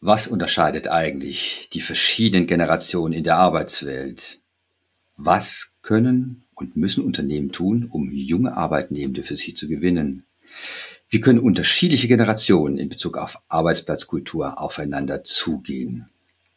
Was 0.00 0.28
unterscheidet 0.28 0.86
eigentlich 0.86 1.68
die 1.72 1.80
verschiedenen 1.80 2.46
Generationen 2.46 3.14
in 3.14 3.24
der 3.24 3.36
Arbeitswelt? 3.36 4.40
Was 5.16 5.72
können 5.82 6.44
und 6.54 6.76
müssen 6.76 7.04
Unternehmen 7.04 7.50
tun, 7.50 7.88
um 7.90 8.12
junge 8.12 8.56
Arbeitnehmende 8.56 9.24
für 9.24 9.36
sich 9.36 9.56
zu 9.56 9.66
gewinnen? 9.66 10.24
Wie 11.08 11.20
können 11.20 11.40
unterschiedliche 11.40 12.06
Generationen 12.06 12.78
in 12.78 12.88
Bezug 12.88 13.16
auf 13.16 13.40
Arbeitsplatzkultur 13.48 14.60
aufeinander 14.60 15.24
zugehen? 15.24 16.08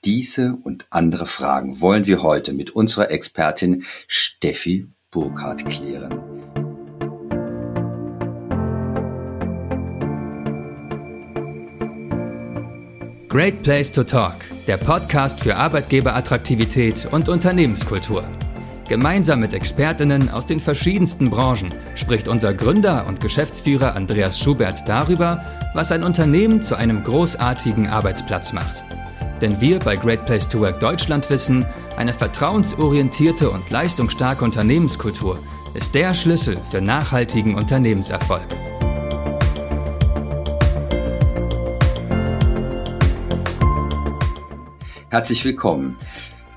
Diese 0.06 0.58
und 0.64 0.86
andere 0.92 1.26
Fragen 1.26 1.82
wollen 1.82 2.06
wir 2.06 2.22
heute 2.22 2.54
mit 2.54 2.72
unserer 2.72 3.10
Expertin 3.10 3.86
Steffi 4.08 4.88
Burkhardt 5.10 5.66
klären. 5.66 6.31
Great 13.32 13.64
Place 13.64 13.90
to 13.94 14.04
Talk, 14.04 14.34
der 14.68 14.76
Podcast 14.76 15.40
für 15.40 15.56
Arbeitgeberattraktivität 15.56 17.08
und 17.14 17.30
Unternehmenskultur. 17.30 18.26
Gemeinsam 18.90 19.40
mit 19.40 19.54
Expertinnen 19.54 20.30
aus 20.30 20.46
den 20.46 20.60
verschiedensten 20.60 21.30
Branchen 21.30 21.74
spricht 21.96 22.28
unser 22.28 22.54
Gründer 22.54 23.08
und 23.08 23.22
Geschäftsführer 23.22 23.96
Andreas 23.96 24.38
Schubert 24.38 24.86
darüber, 24.86 25.46
was 25.74 25.94
ein 25.94 26.04
Unternehmen 26.04 26.62
zu 26.62 26.76
einem 26.76 27.04
großartigen 27.04 27.88
Arbeitsplatz 27.88 28.52
macht. 28.52 28.84
Denn 29.40 29.62
wir 29.62 29.80
bei 29.80 29.96
Great 29.96 30.26
Place 30.26 30.50
to 30.50 30.60
Work 30.60 30.82
Deutschland 30.82 31.30
wissen, 31.30 31.66
eine 31.96 32.14
vertrauensorientierte 32.14 33.50
und 33.50 33.70
leistungsstarke 33.70 34.44
Unternehmenskultur 34.44 35.40
ist 35.74 35.96
der 35.96 36.14
Schlüssel 36.14 36.58
für 36.70 36.82
nachhaltigen 36.82 37.56
Unternehmenserfolg. 37.56 38.44
Herzlich 45.12 45.44
willkommen. 45.44 45.98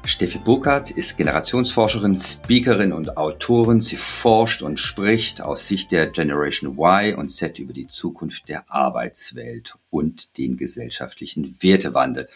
Steffi 0.04 0.38
Burkhardt 0.38 0.92
ist 0.92 1.16
Generationsforscherin, 1.16 2.16
Speakerin 2.16 2.92
und 2.92 3.16
Autorin. 3.16 3.80
Sie 3.80 3.96
forscht 3.96 4.62
und 4.62 4.78
spricht 4.78 5.42
aus 5.42 5.66
Sicht 5.66 5.90
der 5.90 6.06
Generation 6.06 6.78
Y 6.78 7.16
und 7.16 7.30
Z 7.30 7.58
über 7.58 7.72
die 7.72 7.88
Zukunft 7.88 8.48
der 8.48 8.70
Arbeitswelt 8.70 9.74
und 9.90 10.38
den 10.38 10.56
gesellschaftlichen 10.56 11.56
Wertewandel. 11.64 12.28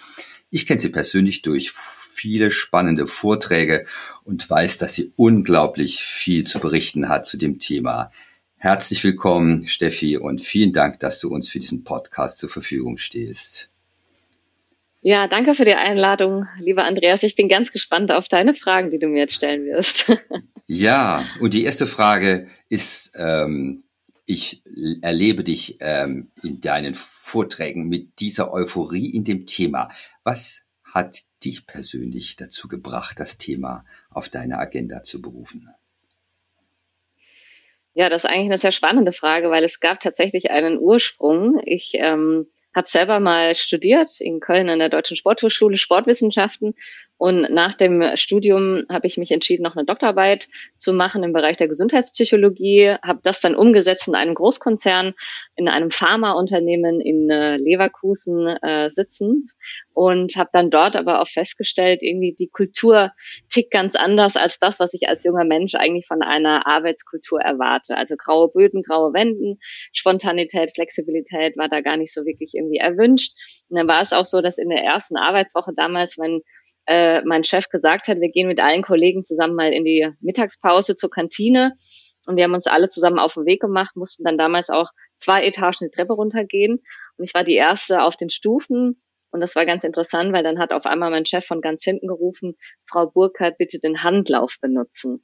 Ich 0.50 0.66
kenne 0.66 0.80
sie 0.80 0.88
persönlich 0.88 1.42
durch 1.42 1.70
viele 1.70 2.50
spannende 2.50 3.06
Vorträge 3.06 3.86
und 4.24 4.50
weiß, 4.50 4.78
dass 4.78 4.94
sie 4.94 5.12
unglaublich 5.14 6.02
viel 6.02 6.42
zu 6.42 6.58
berichten 6.58 7.08
hat 7.08 7.26
zu 7.26 7.36
dem 7.36 7.60
Thema. 7.60 8.10
Herzlich 8.56 9.04
willkommen, 9.04 9.68
Steffi, 9.68 10.16
und 10.16 10.40
vielen 10.40 10.72
Dank, 10.72 10.98
dass 10.98 11.20
du 11.20 11.28
uns 11.32 11.48
für 11.48 11.60
diesen 11.60 11.84
Podcast 11.84 12.38
zur 12.38 12.48
Verfügung 12.48 12.98
stehst. 12.98 13.70
Ja, 15.00 15.28
danke 15.28 15.54
für 15.54 15.64
die 15.64 15.74
Einladung, 15.74 16.46
lieber 16.58 16.84
Andreas. 16.84 17.22
Ich 17.22 17.36
bin 17.36 17.48
ganz 17.48 17.70
gespannt 17.70 18.10
auf 18.10 18.28
deine 18.28 18.52
Fragen, 18.52 18.90
die 18.90 18.98
du 18.98 19.06
mir 19.06 19.20
jetzt 19.20 19.34
stellen 19.34 19.64
wirst. 19.66 20.06
ja, 20.66 21.24
und 21.40 21.54
die 21.54 21.64
erste 21.64 21.86
Frage 21.86 22.48
ist, 22.68 23.12
ähm, 23.14 23.84
ich 24.26 24.62
erlebe 25.00 25.44
dich 25.44 25.78
ähm, 25.80 26.30
in 26.42 26.60
deinen 26.60 26.94
Vorträgen 26.94 27.88
mit 27.88 28.18
dieser 28.20 28.52
Euphorie 28.52 29.08
in 29.10 29.24
dem 29.24 29.46
Thema. 29.46 29.88
Was 30.24 30.64
hat 30.82 31.22
dich 31.44 31.66
persönlich 31.66 32.34
dazu 32.36 32.66
gebracht, 32.66 33.20
das 33.20 33.38
Thema 33.38 33.84
auf 34.10 34.28
deine 34.28 34.58
Agenda 34.58 35.04
zu 35.04 35.22
berufen? 35.22 35.68
Ja, 37.94 38.08
das 38.08 38.24
ist 38.24 38.30
eigentlich 38.30 38.46
eine 38.46 38.58
sehr 38.58 38.72
spannende 38.72 39.12
Frage, 39.12 39.50
weil 39.50 39.64
es 39.64 39.80
gab 39.80 40.00
tatsächlich 40.00 40.50
einen 40.50 40.78
Ursprung. 40.78 41.60
Ich 41.64 41.92
ähm, 41.94 42.48
habe 42.78 42.88
selber 42.88 43.18
mal 43.18 43.56
studiert 43.56 44.20
in 44.20 44.38
Köln 44.40 44.70
an 44.70 44.78
der 44.78 44.88
Deutschen 44.88 45.16
Sporthochschule 45.16 45.76
Sportwissenschaften 45.76 46.74
und 47.18 47.50
nach 47.50 47.74
dem 47.74 48.16
Studium 48.16 48.84
habe 48.88 49.08
ich 49.08 49.18
mich 49.18 49.32
entschieden, 49.32 49.64
noch 49.64 49.74
eine 49.74 49.84
Doktorarbeit 49.84 50.48
zu 50.76 50.92
machen 50.92 51.24
im 51.24 51.32
Bereich 51.32 51.56
der 51.56 51.66
Gesundheitspsychologie, 51.66 52.94
habe 53.02 53.18
das 53.24 53.40
dann 53.40 53.56
umgesetzt 53.56 54.06
in 54.06 54.14
einem 54.14 54.36
Großkonzern, 54.36 55.14
in 55.56 55.68
einem 55.68 55.90
Pharmaunternehmen 55.90 57.00
in 57.00 57.28
äh, 57.28 57.56
Leverkusen 57.56 58.46
äh, 58.46 58.90
sitzend 58.92 59.42
und 59.92 60.36
habe 60.36 60.50
dann 60.52 60.70
dort 60.70 60.94
aber 60.94 61.20
auch 61.20 61.26
festgestellt, 61.26 62.02
irgendwie 62.02 62.36
die 62.38 62.46
Kultur 62.46 63.10
tickt 63.48 63.72
ganz 63.72 63.96
anders 63.96 64.36
als 64.36 64.60
das, 64.60 64.78
was 64.78 64.94
ich 64.94 65.08
als 65.08 65.24
junger 65.24 65.44
Mensch 65.44 65.74
eigentlich 65.74 66.06
von 66.06 66.22
einer 66.22 66.68
Arbeitskultur 66.68 67.40
erwarte. 67.40 67.96
Also 67.96 68.14
graue 68.16 68.48
Böden, 68.48 68.84
graue 68.84 69.12
Wänden, 69.12 69.58
Spontanität, 69.92 70.70
Flexibilität 70.72 71.56
war 71.56 71.68
da 71.68 71.80
gar 71.80 71.96
nicht 71.96 72.14
so 72.14 72.24
wirklich 72.24 72.54
irgendwie 72.68 72.78
erwünscht. 72.78 73.32
Und 73.68 73.76
dann 73.76 73.88
war 73.88 74.02
es 74.02 74.12
auch 74.12 74.26
so, 74.26 74.40
dass 74.40 74.58
in 74.58 74.68
der 74.68 74.82
ersten 74.82 75.16
Arbeitswoche 75.16 75.72
damals 75.74 76.16
mein 76.16 76.40
äh, 76.88 77.22
mein 77.24 77.44
Chef 77.44 77.68
gesagt 77.68 78.08
hat, 78.08 78.18
wir 78.18 78.30
gehen 78.30 78.48
mit 78.48 78.60
allen 78.60 78.82
Kollegen 78.82 79.22
zusammen 79.22 79.54
mal 79.54 79.72
in 79.72 79.84
die 79.84 80.10
Mittagspause 80.20 80.96
zur 80.96 81.10
Kantine. 81.10 81.74
Und 82.24 82.36
wir 82.36 82.44
haben 82.44 82.54
uns 82.54 82.66
alle 82.66 82.88
zusammen 82.88 83.18
auf 83.18 83.34
den 83.34 83.44
Weg 83.44 83.60
gemacht, 83.60 83.94
mussten 83.94 84.24
dann 84.24 84.38
damals 84.38 84.70
auch 84.70 84.88
zwei 85.14 85.44
Etagen 85.44 85.86
die 85.86 85.94
Treppe 85.94 86.14
runtergehen. 86.14 86.82
Und 87.16 87.24
ich 87.24 87.34
war 87.34 87.44
die 87.44 87.54
erste 87.54 88.02
auf 88.02 88.16
den 88.16 88.30
Stufen. 88.30 89.02
Und 89.30 89.40
das 89.40 89.54
war 89.54 89.66
ganz 89.66 89.84
interessant, 89.84 90.32
weil 90.32 90.42
dann 90.42 90.58
hat 90.58 90.72
auf 90.72 90.86
einmal 90.86 91.10
mein 91.10 91.26
Chef 91.26 91.44
von 91.44 91.60
ganz 91.60 91.84
hinten 91.84 92.06
gerufen, 92.08 92.56
Frau 92.86 93.10
Burkhardt, 93.10 93.58
bitte 93.58 93.78
den 93.78 94.02
Handlauf 94.02 94.56
benutzen. 94.60 95.22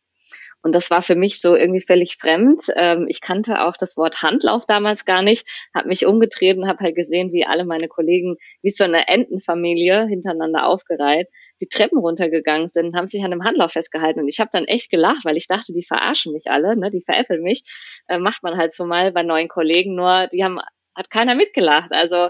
Und 0.64 0.72
das 0.72 0.90
war 0.90 1.02
für 1.02 1.14
mich 1.14 1.40
so 1.40 1.54
irgendwie 1.54 1.80
völlig 1.80 2.16
fremd. 2.16 2.62
Ähm, 2.74 3.06
ich 3.08 3.20
kannte 3.20 3.62
auch 3.62 3.76
das 3.76 3.96
Wort 3.96 4.22
Handlauf 4.22 4.66
damals 4.66 5.04
gar 5.04 5.22
nicht, 5.22 5.46
habe 5.74 5.88
mich 5.88 6.06
umgedreht 6.06 6.56
und 6.56 6.66
habe 6.66 6.82
halt 6.82 6.96
gesehen, 6.96 7.32
wie 7.32 7.46
alle 7.46 7.64
meine 7.64 7.86
Kollegen 7.86 8.36
wie 8.62 8.70
so 8.70 8.82
eine 8.82 9.06
Entenfamilie 9.06 10.06
hintereinander 10.06 10.66
aufgereiht 10.66 11.28
die 11.60 11.68
Treppen 11.68 11.98
runtergegangen 11.98 12.68
sind, 12.68 12.96
haben 12.96 13.06
sich 13.06 13.24
an 13.24 13.32
einem 13.32 13.44
Handlauf 13.44 13.72
festgehalten 13.72 14.20
und 14.20 14.28
ich 14.28 14.40
habe 14.40 14.50
dann 14.52 14.64
echt 14.64 14.90
gelacht, 14.90 15.24
weil 15.24 15.36
ich 15.36 15.46
dachte, 15.46 15.72
die 15.72 15.84
verarschen 15.84 16.32
mich 16.32 16.50
alle, 16.50 16.76
ne, 16.76 16.90
die 16.90 17.00
veräppeln 17.00 17.42
mich. 17.42 17.62
Äh, 18.08 18.18
macht 18.18 18.42
man 18.42 18.56
halt 18.56 18.72
so 18.72 18.84
mal 18.84 19.12
bei 19.12 19.22
neuen 19.22 19.48
Kollegen, 19.48 19.94
nur 19.94 20.28
die 20.32 20.44
haben 20.44 20.60
hat 20.94 21.10
keiner 21.10 21.34
mitgelacht. 21.34 21.90
Also 21.92 22.28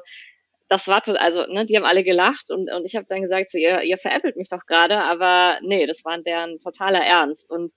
das 0.69 0.89
war 0.89 1.03
also 1.19 1.47
ne, 1.47 1.67
die 1.67 1.77
haben 1.77 1.85
alle 1.85 2.05
gelacht 2.05 2.51
und 2.51 2.71
und 2.71 2.85
ich 2.85 2.97
habe 2.97 3.07
dann 3.09 3.23
gesagt, 3.23 3.51
so 3.51 3.59
ihr 3.59 3.83
ihr 3.83 3.99
veräppelt 3.99 4.37
mich 4.37 4.49
doch 4.51 4.67
gerade, 4.67 4.99
aber 4.99 5.59
nee, 5.63 5.87
das 5.87 6.05
war 6.05 6.19
deren 6.19 6.61
totaler 6.61 7.05
Ernst 7.05 7.53
und 7.53 7.73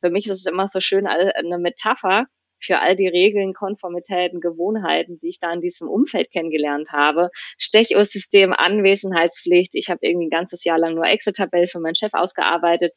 für 0.00 0.10
mich 0.10 0.26
ist 0.26 0.40
es 0.40 0.46
immer 0.46 0.68
so 0.68 0.80
schön 0.80 1.06
eine 1.06 1.58
Metapher, 1.58 2.26
für 2.58 2.80
all 2.80 2.96
die 2.96 3.08
Regeln, 3.08 3.54
Konformitäten, 3.54 4.40
Gewohnheiten, 4.40 5.18
die 5.18 5.28
ich 5.28 5.38
da 5.38 5.52
in 5.52 5.60
diesem 5.60 5.88
Umfeld 5.88 6.30
kennengelernt 6.30 6.90
habe. 6.92 7.30
Stechuhrsystem, 7.58 8.52
Anwesenheitspflicht. 8.52 9.74
Ich 9.74 9.90
habe 9.90 10.00
irgendwie 10.02 10.26
ein 10.26 10.30
ganzes 10.30 10.64
Jahr 10.64 10.78
lang 10.78 10.94
nur 10.94 11.06
Excel-Tabellen 11.06 11.68
für 11.68 11.80
meinen 11.80 11.94
Chef 11.94 12.14
ausgearbeitet. 12.14 12.92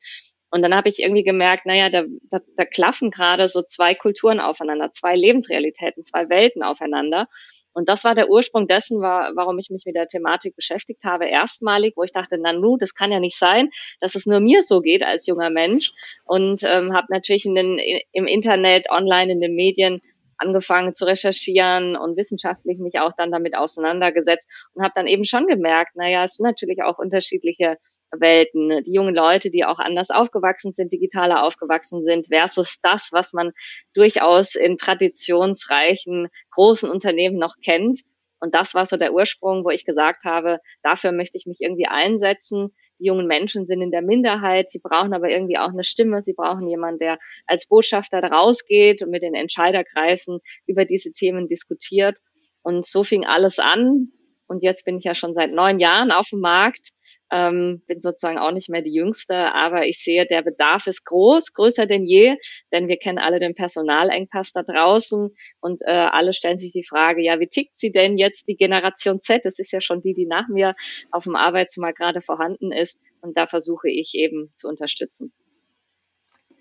Und 0.51 0.63
dann 0.63 0.73
habe 0.73 0.89
ich 0.89 0.99
irgendwie 0.99 1.23
gemerkt, 1.23 1.65
naja, 1.65 1.89
da, 1.89 2.03
da, 2.31 2.39
da 2.55 2.65
klaffen 2.65 3.11
gerade 3.11 3.47
so 3.49 3.61
zwei 3.61 3.93
Kulturen 3.93 4.39
aufeinander, 4.39 4.91
zwei 4.91 5.15
Lebensrealitäten, 5.15 6.03
zwei 6.03 6.27
Welten 6.29 6.63
aufeinander. 6.63 7.27
Und 7.73 7.89
das 7.89 8.03
war 8.03 8.15
der 8.15 8.29
Ursprung 8.29 8.67
dessen, 8.67 9.01
war, 9.01 9.31
warum 9.35 9.57
ich 9.59 9.69
mich 9.69 9.83
mit 9.85 9.95
der 9.95 10.07
Thematik 10.07 10.55
beschäftigt 10.55 11.03
habe, 11.03 11.25
erstmalig, 11.25 11.93
wo 11.95 12.03
ich 12.03 12.11
dachte, 12.11 12.37
na 12.41 12.53
nu, 12.53 12.77
das 12.77 12.95
kann 12.95 13.11
ja 13.11 13.19
nicht 13.19 13.37
sein, 13.37 13.69
dass 13.99 14.15
es 14.15 14.25
nur 14.25 14.39
mir 14.39 14.63
so 14.63 14.81
geht 14.81 15.03
als 15.03 15.27
junger 15.27 15.49
Mensch. 15.49 15.91
Und 16.25 16.63
ähm, 16.63 16.93
habe 16.93 17.07
natürlich 17.09 17.45
in 17.45 17.55
den, 17.55 17.79
im 18.11 18.25
Internet, 18.25 18.89
online, 18.89 19.31
in 19.31 19.39
den 19.39 19.55
Medien 19.55 20.01
angefangen 20.39 20.93
zu 20.93 21.05
recherchieren 21.05 21.95
und 21.95 22.17
wissenschaftlich 22.17 22.79
mich 22.79 22.99
auch 22.99 23.11
dann 23.15 23.31
damit 23.31 23.55
auseinandergesetzt 23.55 24.49
und 24.73 24.83
habe 24.83 24.93
dann 24.95 25.05
eben 25.05 25.25
schon 25.25 25.47
gemerkt, 25.47 25.95
naja, 25.95 26.23
es 26.23 26.37
sind 26.37 26.47
natürlich 26.47 26.81
auch 26.81 26.97
unterschiedliche 26.97 27.77
Welten, 28.11 28.83
die 28.83 28.93
jungen 28.93 29.15
Leute, 29.15 29.51
die 29.51 29.65
auch 29.65 29.79
anders 29.79 30.09
aufgewachsen 30.09 30.73
sind, 30.73 30.91
digitaler 30.91 31.43
aufgewachsen 31.43 32.01
sind, 32.01 32.27
versus 32.27 32.79
das, 32.81 33.09
was 33.11 33.33
man 33.33 33.51
durchaus 33.93 34.55
in 34.55 34.77
traditionsreichen 34.77 36.27
großen 36.51 36.89
Unternehmen 36.89 37.37
noch 37.37 37.55
kennt. 37.63 38.01
Und 38.39 38.55
das 38.55 38.73
war 38.73 38.85
so 38.85 38.97
der 38.97 39.13
Ursprung, 39.13 39.65
wo 39.65 39.69
ich 39.69 39.85
gesagt 39.85 40.23
habe, 40.23 40.59
dafür 40.81 41.11
möchte 41.11 41.37
ich 41.37 41.45
mich 41.45 41.59
irgendwie 41.59 41.87
einsetzen. 41.87 42.73
Die 42.99 43.05
jungen 43.05 43.27
Menschen 43.27 43.67
sind 43.67 43.81
in 43.81 43.91
der 43.91 44.01
Minderheit, 44.01 44.69
sie 44.69 44.79
brauchen 44.79 45.13
aber 45.13 45.29
irgendwie 45.29 45.57
auch 45.57 45.69
eine 45.69 45.83
Stimme, 45.83 46.21
sie 46.23 46.33
brauchen 46.33 46.67
jemanden, 46.67 46.99
der 46.99 47.19
als 47.47 47.67
Botschafter 47.67 48.21
rausgeht 48.21 49.03
und 49.03 49.09
mit 49.09 49.23
den 49.23 49.35
Entscheiderkreisen 49.35 50.39
über 50.65 50.85
diese 50.85 51.11
Themen 51.11 51.47
diskutiert. 51.47 52.17
Und 52.61 52.85
so 52.85 53.03
fing 53.03 53.25
alles 53.25 53.59
an. 53.59 54.11
Und 54.47 54.63
jetzt 54.63 54.85
bin 54.85 54.97
ich 54.97 55.03
ja 55.03 55.15
schon 55.15 55.33
seit 55.33 55.51
neun 55.51 55.79
Jahren 55.79 56.11
auf 56.11 56.29
dem 56.29 56.39
Markt 56.39 56.91
ähm, 57.31 57.81
bin 57.87 58.01
sozusagen 58.01 58.37
auch 58.37 58.51
nicht 58.51 58.69
mehr 58.69 58.81
die 58.81 58.93
Jüngste, 58.93 59.53
aber 59.53 59.85
ich 59.85 60.03
sehe, 60.03 60.25
der 60.25 60.41
Bedarf 60.41 60.87
ist 60.87 61.05
groß, 61.05 61.53
größer 61.53 61.85
denn 61.85 62.05
je, 62.05 62.37
denn 62.71 62.87
wir 62.87 62.97
kennen 62.97 63.17
alle 63.17 63.39
den 63.39 63.55
Personalengpass 63.55 64.51
da 64.53 64.63
draußen 64.63 65.29
und 65.59 65.81
äh, 65.85 65.91
alle 65.91 66.33
stellen 66.33 66.57
sich 66.57 66.71
die 66.71 66.83
Frage, 66.83 67.21
ja, 67.23 67.39
wie 67.39 67.47
tickt 67.47 67.77
sie 67.77 67.91
denn 67.91 68.17
jetzt 68.17 68.47
die 68.47 68.55
Generation 68.55 69.19
Z? 69.19 69.45
Das 69.45 69.59
ist 69.59 69.71
ja 69.71 69.81
schon 69.81 70.01
die, 70.01 70.13
die 70.13 70.25
nach 70.25 70.47
mir 70.47 70.75
auf 71.11 71.25
dem 71.25 71.35
Arbeitsmarkt 71.35 71.99
gerade 71.99 72.21
vorhanden 72.21 72.71
ist 72.71 73.03
und 73.21 73.37
da 73.37 73.47
versuche 73.47 73.89
ich 73.89 74.13
eben 74.15 74.51
zu 74.55 74.67
unterstützen. 74.67 75.31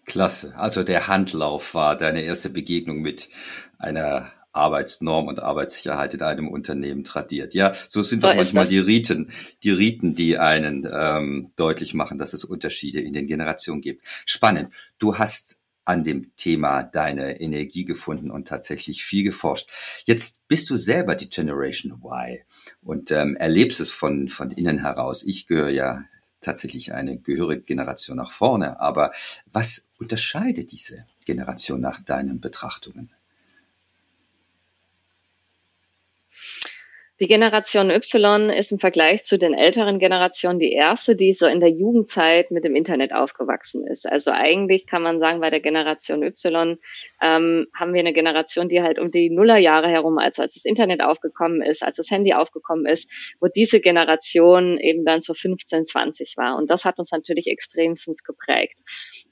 Klasse. 0.04 0.54
Also 0.56 0.84
der 0.84 1.06
Handlauf 1.06 1.74
war 1.74 1.96
deine 1.96 2.22
erste 2.22 2.48
Begegnung 2.48 3.00
mit 3.00 3.28
einer 3.78 4.32
Arbeitsnorm 4.52 5.28
und 5.28 5.40
Arbeitssicherheit 5.40 6.14
in 6.14 6.22
einem 6.22 6.48
Unternehmen 6.48 7.04
tradiert. 7.04 7.54
Ja, 7.54 7.74
so 7.88 8.02
sind 8.02 8.22
so 8.22 8.28
doch 8.28 8.36
manchmal 8.36 8.66
die 8.66 8.78
Riten, 8.78 9.30
die 9.62 9.70
Riten, 9.70 10.14
die 10.14 10.38
einen 10.38 10.88
ähm, 10.90 11.52
deutlich 11.56 11.94
machen, 11.94 12.18
dass 12.18 12.32
es 12.32 12.44
Unterschiede 12.44 13.00
in 13.00 13.12
den 13.12 13.26
Generationen 13.26 13.80
gibt. 13.80 14.04
Spannend. 14.26 14.72
Du 14.98 15.18
hast 15.18 15.60
an 15.84 16.04
dem 16.04 16.36
Thema 16.36 16.82
deine 16.82 17.40
Energie 17.40 17.86
gefunden 17.86 18.30
und 18.30 18.46
tatsächlich 18.46 19.04
viel 19.04 19.24
geforscht. 19.24 19.70
Jetzt 20.04 20.46
bist 20.46 20.68
du 20.68 20.76
selber 20.76 21.14
die 21.14 21.30
Generation 21.30 22.02
Y 22.04 22.40
und 22.82 23.10
ähm, 23.10 23.36
erlebst 23.36 23.80
es 23.80 23.90
von, 23.90 24.28
von 24.28 24.50
innen 24.50 24.80
heraus. 24.80 25.22
Ich 25.22 25.46
gehöre 25.46 25.70
ja 25.70 26.04
tatsächlich 26.40 26.92
eine 26.92 27.18
gehörige 27.18 27.62
Generation 27.62 28.18
nach 28.18 28.30
vorne. 28.30 28.80
Aber 28.80 29.12
was 29.46 29.88
unterscheidet 29.98 30.72
diese 30.72 31.06
Generation 31.24 31.80
nach 31.80 32.00
deinen 32.00 32.40
Betrachtungen? 32.40 33.10
Die 37.20 37.26
Generation 37.26 37.90
Y 37.90 38.48
ist 38.48 38.70
im 38.70 38.78
Vergleich 38.78 39.24
zu 39.24 39.38
den 39.38 39.52
älteren 39.52 39.98
Generationen 39.98 40.60
die 40.60 40.72
erste, 40.72 41.16
die 41.16 41.32
so 41.32 41.46
in 41.46 41.58
der 41.58 41.70
Jugendzeit 41.70 42.52
mit 42.52 42.62
dem 42.62 42.76
Internet 42.76 43.12
aufgewachsen 43.12 43.84
ist. 43.84 44.08
Also 44.08 44.30
eigentlich 44.30 44.86
kann 44.86 45.02
man 45.02 45.18
sagen, 45.18 45.40
bei 45.40 45.50
der 45.50 45.58
Generation 45.58 46.22
Y 46.22 46.78
ähm, 47.20 47.66
haben 47.74 47.92
wir 47.92 48.00
eine 48.00 48.12
Generation, 48.12 48.68
die 48.68 48.82
halt 48.82 49.00
um 49.00 49.10
die 49.10 49.30
Nullerjahre 49.30 49.88
herum, 49.88 50.18
also 50.18 50.42
als 50.42 50.54
das 50.54 50.64
Internet 50.64 51.02
aufgekommen 51.02 51.60
ist, 51.60 51.82
als 51.82 51.96
das 51.96 52.08
Handy 52.08 52.34
aufgekommen 52.34 52.86
ist, 52.86 53.34
wo 53.40 53.48
diese 53.48 53.80
Generation 53.80 54.78
eben 54.78 55.04
dann 55.04 55.20
so 55.20 55.34
15, 55.34 55.82
20 55.82 56.36
war. 56.36 56.56
Und 56.56 56.70
das 56.70 56.84
hat 56.84 57.00
uns 57.00 57.10
natürlich 57.10 57.48
extremstens 57.48 58.22
geprägt. 58.22 58.82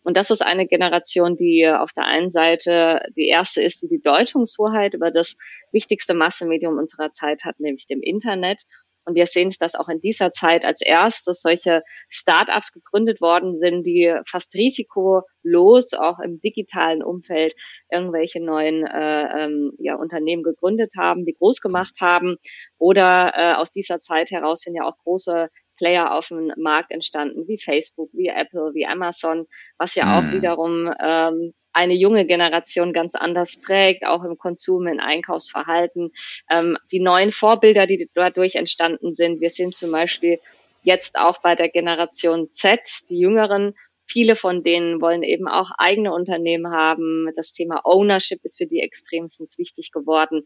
Und 0.06 0.16
das 0.16 0.30
ist 0.30 0.40
eine 0.40 0.68
Generation, 0.68 1.36
die 1.36 1.68
auf 1.68 1.92
der 1.92 2.04
einen 2.04 2.30
Seite 2.30 3.00
die 3.16 3.26
erste 3.26 3.60
ist, 3.60 3.82
die 3.82 3.88
die 3.88 4.00
Deutungshoheit 4.00 4.94
über 4.94 5.10
das 5.10 5.36
wichtigste 5.72 6.14
Massemedium 6.14 6.78
unserer 6.78 7.10
Zeit 7.10 7.42
hat, 7.42 7.58
nämlich 7.58 7.88
dem 7.88 8.02
Internet. 8.02 8.62
Und 9.04 9.16
wir 9.16 9.26
sehen 9.26 9.48
es, 9.48 9.58
dass 9.58 9.74
auch 9.74 9.88
in 9.88 9.98
dieser 9.98 10.30
Zeit 10.30 10.64
als 10.64 10.80
erstes 10.80 11.42
solche 11.42 11.82
Start-ups 12.08 12.70
gegründet 12.70 13.20
worden 13.20 13.56
sind, 13.56 13.82
die 13.82 14.14
fast 14.28 14.54
risikolos 14.54 15.92
auch 15.94 16.20
im 16.20 16.40
digitalen 16.40 17.02
Umfeld 17.02 17.54
irgendwelche 17.90 18.40
neuen 18.40 18.86
äh, 18.86 19.44
ähm, 19.44 19.72
ja, 19.78 19.96
Unternehmen 19.96 20.44
gegründet 20.44 20.92
haben, 20.96 21.24
die 21.24 21.34
groß 21.34 21.60
gemacht 21.60 21.96
haben. 22.00 22.36
Oder 22.78 23.32
äh, 23.34 23.54
aus 23.54 23.72
dieser 23.72 24.00
Zeit 24.00 24.30
heraus 24.30 24.60
sind 24.60 24.76
ja 24.76 24.84
auch 24.84 24.98
große 24.98 25.48
Player 25.76 26.14
auf 26.14 26.28
dem 26.28 26.52
Markt 26.56 26.90
entstanden, 26.90 27.46
wie 27.48 27.58
Facebook, 27.58 28.10
wie 28.12 28.28
Apple, 28.28 28.72
wie 28.74 28.86
Amazon, 28.86 29.46
was 29.78 29.94
ja 29.94 30.18
auch 30.18 30.24
hm. 30.24 30.32
wiederum 30.32 30.92
ähm, 31.00 31.54
eine 31.72 31.94
junge 31.94 32.24
Generation 32.24 32.94
ganz 32.94 33.14
anders 33.14 33.60
prägt, 33.60 34.06
auch 34.06 34.24
im 34.24 34.38
Konsum, 34.38 34.86
im 34.86 34.98
Einkaufsverhalten. 34.98 36.10
Ähm, 36.50 36.78
die 36.90 37.00
neuen 37.00 37.32
Vorbilder, 37.32 37.86
die 37.86 38.08
dadurch 38.14 38.54
entstanden 38.54 39.12
sind. 39.12 39.40
Wir 39.40 39.50
sehen 39.50 39.72
zum 39.72 39.92
Beispiel 39.92 40.38
jetzt 40.82 41.18
auch 41.18 41.38
bei 41.42 41.54
der 41.54 41.68
Generation 41.68 42.50
Z, 42.50 42.80
die 43.10 43.18
Jüngeren, 43.18 43.74
Viele 44.06 44.36
von 44.36 44.62
denen 44.62 45.00
wollen 45.00 45.22
eben 45.22 45.48
auch 45.48 45.70
eigene 45.78 46.12
Unternehmen 46.12 46.72
haben. 46.72 47.28
Das 47.34 47.52
Thema 47.52 47.80
Ownership 47.84 48.40
ist 48.44 48.58
für 48.58 48.66
die 48.66 48.80
extremstens 48.80 49.58
wichtig 49.58 49.90
geworden. 49.92 50.42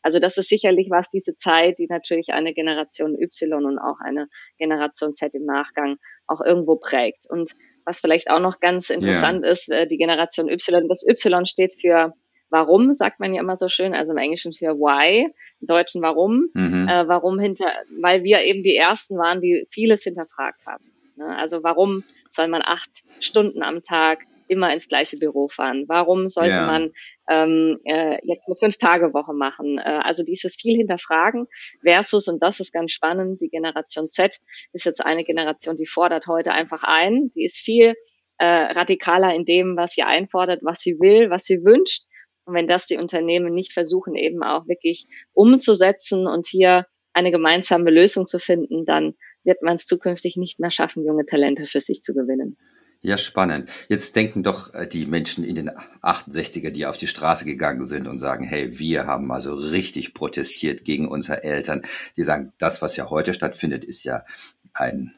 Also 0.00 0.18
das 0.18 0.38
ist 0.38 0.48
sicherlich 0.48 0.88
was, 0.90 1.10
diese 1.10 1.34
Zeit, 1.34 1.78
die 1.78 1.86
natürlich 1.88 2.32
eine 2.32 2.54
Generation 2.54 3.14
Y 3.14 3.64
und 3.64 3.78
auch 3.78 3.98
eine 4.00 4.28
Generation 4.58 5.12
Z 5.12 5.34
im 5.34 5.44
Nachgang 5.44 5.98
auch 6.26 6.40
irgendwo 6.40 6.76
prägt. 6.76 7.26
Und 7.28 7.52
was 7.84 8.00
vielleicht 8.00 8.30
auch 8.30 8.40
noch 8.40 8.60
ganz 8.60 8.90
interessant 8.90 9.42
yeah. 9.42 9.52
ist, 9.52 9.68
äh, 9.68 9.86
die 9.86 9.98
Generation 9.98 10.48
Y, 10.48 10.88
das 10.88 11.06
Y 11.06 11.46
steht 11.46 11.74
für 11.80 12.14
Warum, 12.52 12.94
sagt 12.94 13.18
man 13.18 13.32
ja 13.32 13.40
immer 13.40 13.56
so 13.56 13.68
schön, 13.68 13.94
also 13.94 14.12
im 14.12 14.18
Englischen 14.18 14.52
für 14.52 14.74
why, 14.74 15.32
im 15.60 15.66
Deutschen 15.66 16.02
warum, 16.02 16.50
mhm. 16.52 16.86
äh, 16.86 17.08
warum 17.08 17.38
hinter, 17.38 17.72
weil 18.02 18.24
wir 18.24 18.42
eben 18.42 18.62
die 18.62 18.76
Ersten 18.76 19.16
waren, 19.16 19.40
die 19.40 19.66
vieles 19.70 20.02
hinterfragt 20.02 20.60
haben. 20.66 20.91
Ne? 21.22 21.36
Also 21.36 21.62
warum 21.62 22.04
soll 22.28 22.48
man 22.48 22.62
acht 22.64 23.04
Stunden 23.20 23.62
am 23.62 23.82
Tag 23.82 24.26
immer 24.48 24.72
ins 24.72 24.88
gleiche 24.88 25.16
Büro 25.16 25.48
fahren? 25.48 25.84
Warum 25.88 26.28
sollte 26.28 26.50
ja. 26.50 26.66
man 26.66 26.92
ähm, 27.28 27.78
äh, 27.84 28.18
jetzt 28.22 28.46
eine 28.46 28.56
Fünf-Tage-Woche 28.56 29.32
machen? 29.32 29.78
Äh, 29.78 30.00
also 30.02 30.24
dieses 30.24 30.54
viel 30.54 30.76
hinterfragen 30.76 31.46
versus, 31.82 32.28
und 32.28 32.42
das 32.42 32.60
ist 32.60 32.72
ganz 32.72 32.92
spannend, 32.92 33.40
die 33.40 33.48
Generation 33.48 34.10
Z 34.10 34.38
ist 34.72 34.84
jetzt 34.84 35.04
eine 35.04 35.24
Generation, 35.24 35.76
die 35.76 35.86
fordert 35.86 36.26
heute 36.26 36.52
einfach 36.52 36.82
ein. 36.84 37.30
Die 37.34 37.44
ist 37.44 37.56
viel 37.56 37.94
äh, 38.38 38.44
radikaler 38.44 39.34
in 39.34 39.44
dem, 39.44 39.76
was 39.76 39.92
sie 39.92 40.02
einfordert, 40.02 40.60
was 40.62 40.80
sie 40.80 40.98
will, 41.00 41.30
was 41.30 41.44
sie 41.44 41.64
wünscht. 41.64 42.04
Und 42.44 42.54
wenn 42.54 42.66
das 42.66 42.86
die 42.86 42.96
Unternehmen 42.96 43.54
nicht 43.54 43.72
versuchen, 43.72 44.16
eben 44.16 44.42
auch 44.42 44.66
wirklich 44.66 45.06
umzusetzen 45.32 46.26
und 46.26 46.46
hier 46.46 46.86
eine 47.12 47.30
gemeinsame 47.30 47.90
Lösung 47.90 48.26
zu 48.26 48.38
finden, 48.38 48.84
dann 48.84 49.14
wird 49.44 49.62
man 49.62 49.76
es 49.76 49.86
zukünftig 49.86 50.36
nicht 50.36 50.60
mehr 50.60 50.70
schaffen, 50.70 51.04
junge 51.04 51.26
Talente 51.26 51.66
für 51.66 51.80
sich 51.80 52.02
zu 52.02 52.14
gewinnen. 52.14 52.56
Ja, 53.04 53.16
spannend. 53.16 53.68
Jetzt 53.88 54.14
denken 54.14 54.44
doch 54.44 54.72
äh, 54.74 54.86
die 54.86 55.06
Menschen 55.06 55.42
in 55.42 55.56
den 55.56 55.70
68er, 56.02 56.70
die 56.70 56.86
auf 56.86 56.96
die 56.96 57.08
Straße 57.08 57.44
gegangen 57.44 57.84
sind 57.84 58.06
und 58.06 58.18
sagen, 58.18 58.44
hey, 58.44 58.78
wir 58.78 59.06
haben 59.06 59.26
mal 59.26 59.40
so 59.40 59.54
richtig 59.54 60.14
protestiert 60.14 60.84
gegen 60.84 61.08
unsere 61.08 61.42
Eltern. 61.42 61.82
Die 62.16 62.22
sagen, 62.22 62.52
das, 62.58 62.80
was 62.80 62.96
ja 62.96 63.10
heute 63.10 63.34
stattfindet, 63.34 63.84
ist 63.84 64.04
ja 64.04 64.24
ein, 64.72 65.14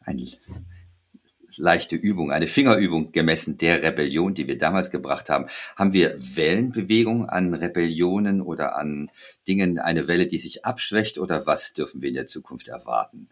ein 0.00 0.18
leichte 1.56 1.94
Übung, 1.94 2.32
eine 2.32 2.48
Fingerübung 2.48 3.12
gemessen 3.12 3.58
der 3.58 3.80
Rebellion, 3.82 4.34
die 4.34 4.48
wir 4.48 4.58
damals 4.58 4.90
gebracht 4.90 5.30
haben. 5.30 5.46
Haben 5.76 5.92
wir 5.92 6.16
Wellenbewegung 6.18 7.28
an 7.28 7.54
Rebellionen 7.54 8.40
oder 8.40 8.76
an 8.76 9.08
Dingen, 9.46 9.78
eine 9.78 10.08
Welle, 10.08 10.26
die 10.26 10.38
sich 10.38 10.64
abschwächt 10.64 11.18
oder 11.18 11.46
was 11.46 11.74
dürfen 11.74 12.02
wir 12.02 12.08
in 12.08 12.16
der 12.16 12.26
Zukunft 12.26 12.66
erwarten? 12.66 13.28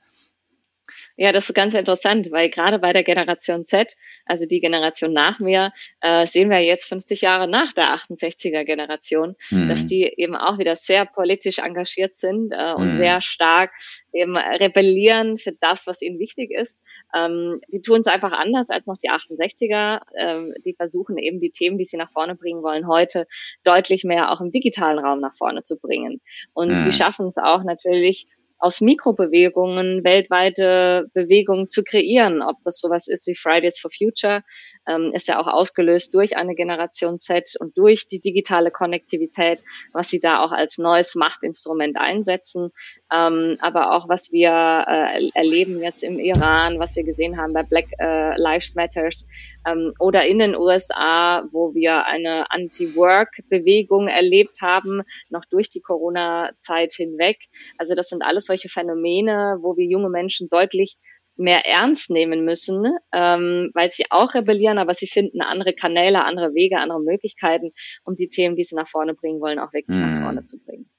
Ja, 1.20 1.32
das 1.32 1.48
ist 1.48 1.54
ganz 1.56 1.74
interessant, 1.74 2.30
weil 2.30 2.48
gerade 2.48 2.78
bei 2.78 2.92
der 2.92 3.02
Generation 3.02 3.64
Z, 3.64 3.96
also 4.24 4.46
die 4.46 4.60
Generation 4.60 5.12
nach 5.12 5.40
mir, 5.40 5.72
äh, 6.00 6.28
sehen 6.28 6.48
wir 6.48 6.60
jetzt 6.60 6.88
50 6.88 7.22
Jahre 7.22 7.48
nach 7.48 7.72
der 7.72 7.92
68er 7.96 8.62
Generation, 8.62 9.34
mhm. 9.50 9.68
dass 9.68 9.84
die 9.86 10.04
eben 10.04 10.36
auch 10.36 10.58
wieder 10.58 10.76
sehr 10.76 11.06
politisch 11.06 11.58
engagiert 11.58 12.14
sind 12.14 12.52
äh, 12.52 12.72
und 12.72 12.94
mhm. 12.94 12.98
sehr 12.98 13.20
stark 13.20 13.72
eben 14.12 14.36
rebellieren 14.36 15.38
für 15.38 15.50
das, 15.50 15.88
was 15.88 16.02
ihnen 16.02 16.20
wichtig 16.20 16.52
ist. 16.52 16.80
Ähm, 17.12 17.60
die 17.66 17.82
tun 17.82 17.98
es 17.98 18.06
einfach 18.06 18.32
anders 18.32 18.70
als 18.70 18.86
noch 18.86 18.96
die 18.96 19.10
68er. 19.10 20.02
Ähm, 20.16 20.54
die 20.64 20.72
versuchen 20.72 21.18
eben 21.18 21.40
die 21.40 21.50
Themen, 21.50 21.78
die 21.78 21.84
sie 21.84 21.96
nach 21.96 22.12
vorne 22.12 22.36
bringen 22.36 22.62
wollen, 22.62 22.86
heute 22.86 23.26
deutlich 23.64 24.04
mehr 24.04 24.30
auch 24.30 24.40
im 24.40 24.52
digitalen 24.52 25.00
Raum 25.00 25.18
nach 25.18 25.34
vorne 25.34 25.64
zu 25.64 25.80
bringen. 25.80 26.20
Und 26.54 26.70
mhm. 26.70 26.84
die 26.84 26.92
schaffen 26.92 27.26
es 27.26 27.38
auch 27.38 27.64
natürlich, 27.64 28.28
aus 28.58 28.80
Mikrobewegungen 28.80 30.04
weltweite 30.04 31.08
Bewegungen 31.14 31.68
zu 31.68 31.82
kreieren. 31.84 32.42
Ob 32.42 32.56
das 32.64 32.80
sowas 32.80 33.06
ist 33.08 33.26
wie 33.26 33.34
Fridays 33.34 33.78
for 33.78 33.90
Future, 33.90 34.42
ähm, 34.88 35.12
ist 35.12 35.28
ja 35.28 35.38
auch 35.38 35.46
ausgelöst 35.46 36.14
durch 36.14 36.36
eine 36.36 36.54
Generation 36.54 37.18
Z 37.18 37.54
und 37.60 37.76
durch 37.76 38.08
die 38.08 38.20
digitale 38.20 38.70
Konnektivität, 38.70 39.60
was 39.92 40.08
sie 40.08 40.20
da 40.20 40.42
auch 40.42 40.52
als 40.52 40.78
neues 40.78 41.14
Machtinstrument 41.14 41.98
einsetzen. 41.98 42.70
Ähm, 43.12 43.58
aber 43.60 43.94
auch 43.94 44.08
was 44.08 44.32
wir 44.32 44.50
äh, 44.50 45.30
erleben 45.34 45.80
jetzt 45.82 46.02
im 46.02 46.18
Iran, 46.18 46.78
was 46.78 46.96
wir 46.96 47.04
gesehen 47.04 47.38
haben 47.38 47.52
bei 47.52 47.62
Black 47.62 47.86
äh, 48.00 48.36
Lives 48.38 48.74
Matters 48.74 49.28
ähm, 49.66 49.92
oder 49.98 50.26
in 50.26 50.38
den 50.38 50.56
USA, 50.56 51.44
wo 51.52 51.74
wir 51.74 52.06
eine 52.06 52.50
Anti-Work-Bewegung 52.50 54.08
erlebt 54.08 54.62
haben, 54.62 55.02
noch 55.28 55.44
durch 55.44 55.68
die 55.68 55.80
Corona-Zeit 55.80 56.92
hinweg. 56.94 57.38
Also 57.76 57.94
das 57.94 58.08
sind 58.08 58.22
alles 58.22 58.46
solche 58.46 58.68
Phänomene, 58.68 59.58
wo 59.60 59.76
wir 59.76 59.84
junge 59.84 60.08
Menschen 60.08 60.48
deutlich 60.48 60.96
mehr 61.38 61.66
ernst 61.66 62.10
nehmen 62.10 62.44
müssen, 62.44 62.84
ähm, 63.12 63.70
weil 63.72 63.92
sie 63.92 64.04
auch 64.10 64.34
rebellieren, 64.34 64.78
aber 64.78 64.92
sie 64.92 65.06
finden 65.06 65.40
andere 65.40 65.72
Kanäle, 65.72 66.24
andere 66.24 66.52
Wege, 66.52 66.78
andere 66.78 67.00
Möglichkeiten, 67.00 67.70
um 68.04 68.16
die 68.16 68.28
Themen, 68.28 68.56
die 68.56 68.64
sie 68.64 68.74
nach 68.74 68.88
vorne 68.88 69.14
bringen 69.14 69.40
wollen, 69.40 69.58
auch 69.58 69.72
wirklich 69.72 69.98
hm. 69.98 70.10
nach 70.10 70.20
vorne 70.20 70.44
zu 70.44 70.58
bringen. 70.58 70.90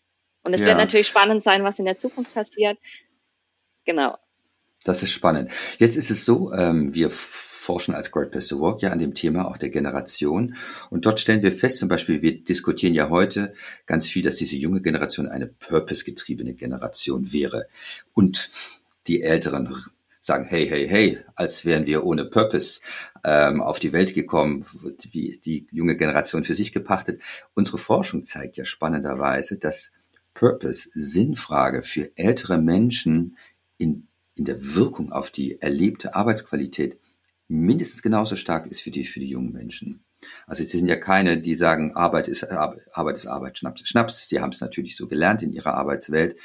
Und 0.44 0.54
es 0.54 0.62
ja. 0.62 0.68
wird 0.68 0.78
natürlich 0.78 1.08
spannend 1.08 1.44
sein, 1.44 1.64
was 1.64 1.78
in 1.78 1.86
der 1.86 1.98
Zukunft 1.98 2.34
passiert. 2.34 2.78
Genau. 3.86 4.18
Das 4.86 5.04
ist 5.04 5.12
spannend. 5.12 5.52
Jetzt 5.78 5.98
ist 5.98 6.10
es 6.10 6.24
so, 6.24 6.54
ähm, 6.54 6.96
wir 6.96 7.10
forschen 7.10 7.94
als 7.94 8.12
Great 8.12 8.32
Place 8.32 8.48
to 8.48 8.60
Work 8.60 8.82
ja 8.82 8.92
an 8.92 9.00
dem 9.00 9.14
Thema 9.14 9.48
auch 9.48 9.58
der 9.58 9.70
Generation. 9.70 10.56
Und 10.90 11.06
dort 11.06 11.20
stellen 11.20 11.44
wir 11.44 11.52
fest, 11.52 11.80
zum 11.80 11.90
Beispiel, 11.90 12.22
wir 12.22 12.42
diskutieren 12.42 12.94
ja 12.94 13.10
heute 13.10 13.54
ganz 13.86 14.08
viel, 14.08 14.24
dass 14.24 14.38
diese 14.38 14.56
junge 14.56 14.82
Generation 14.82 15.28
eine 15.28 15.48
purpose-getriebene 15.48 16.54
Generation 16.54 17.34
wäre. 17.34 17.68
Und 18.14 18.50
die 19.08 19.22
Älteren 19.22 19.68
sagen, 20.30 20.46
hey, 20.46 20.68
hey, 20.68 20.88
hey, 20.88 21.20
als 21.36 21.66
wären 21.66 21.86
wir 21.86 22.06
ohne 22.06 22.26
Purpose 22.26 22.82
ähm, 23.24 23.62
auf 23.62 23.80
die 23.80 23.92
Welt 23.92 24.14
gekommen, 24.14 24.66
die, 25.14 25.40
die 25.42 25.68
junge 25.72 25.98
Generation 25.98 26.44
für 26.44 26.56
sich 26.56 26.72
gepachtet. 26.72 27.22
Unsere 27.54 27.78
Forschung 27.78 28.24
zeigt 28.24 28.58
ja 28.58 28.66
spannenderweise, 28.66 29.58
dass 29.58 29.92
Purpose, 30.34 30.90
Sinnfrage 30.94 31.84
für 31.84 32.12
ältere 32.16 32.58
Menschen 32.58 33.38
in, 33.78 34.08
in 34.36 34.46
der 34.46 34.76
Wirkung 34.76 35.12
auf 35.12 35.32
die 35.32 35.60
erlebte 35.60 36.16
Arbeitsqualität 36.16 37.00
mindestens 37.48 38.02
genauso 38.02 38.36
stark 38.36 38.68
ist 38.68 38.82
für 38.82 38.92
die, 38.92 39.04
für 39.04 39.20
die 39.20 39.28
jungen 39.28 39.52
Menschen. 39.52 40.04
Also 40.48 40.64
sie 40.64 40.78
sind 40.78 40.88
ja 40.88 40.96
keine, 40.96 41.40
die 41.42 41.56
sagen, 41.56 41.96
Arbeit 41.96 42.28
ist 42.28 42.44
Arbeit 42.44 43.16
ist 43.16 43.26
Arbeit, 43.26 43.58
Schnaps 43.58 43.82
ist 43.82 43.90
Schnaps. 43.90 44.30
Sie 44.30 44.40
haben 44.40 44.52
es 44.52 44.62
natürlich 44.62 44.96
so 44.96 45.08
gelernt 45.08 45.42
in 45.44 45.54
ihrer 45.54 45.74
Arbeitswelt, 45.74 46.36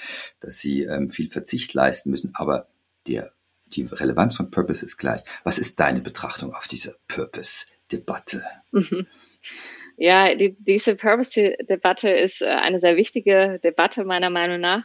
dass 0.40 0.58
sie 0.58 0.84
ähm, 0.84 1.10
viel 1.10 1.28
Verzicht 1.28 1.74
leisten 1.74 2.10
müssen, 2.10 2.30
aber 2.34 2.68
der, 3.06 3.32
die 3.74 3.84
Relevanz 3.84 4.36
von 4.36 4.50
Purpose 4.50 4.84
ist 4.84 4.96
gleich. 4.96 5.22
Was 5.44 5.58
ist 5.58 5.80
deine 5.80 6.00
Betrachtung 6.00 6.54
auf 6.54 6.68
diese 6.68 6.96
Purpose-Debatte? 7.08 8.44
Ja, 9.96 10.34
die, 10.34 10.56
diese 10.58 10.96
Purpose-Debatte 10.96 12.10
ist 12.10 12.42
äh, 12.42 12.46
eine 12.46 12.78
sehr 12.78 12.96
wichtige 12.96 13.60
Debatte 13.62 14.04
meiner 14.04 14.30
Meinung 14.30 14.60
nach. 14.60 14.84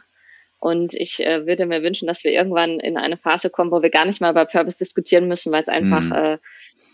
Und 0.58 0.92
ich 0.94 1.24
äh, 1.24 1.46
würde 1.46 1.66
mir 1.66 1.82
wünschen, 1.82 2.06
dass 2.06 2.22
wir 2.22 2.32
irgendwann 2.32 2.78
in 2.80 2.96
eine 2.96 3.16
Phase 3.16 3.50
kommen, 3.50 3.70
wo 3.70 3.82
wir 3.82 3.90
gar 3.90 4.04
nicht 4.04 4.20
mal 4.20 4.30
über 4.30 4.44
Purpose 4.44 4.78
diskutieren 4.78 5.26
müssen, 5.26 5.52
weil 5.52 5.62
es 5.62 5.68
einfach 5.68 6.00
mhm. 6.00 6.12
äh, 6.12 6.38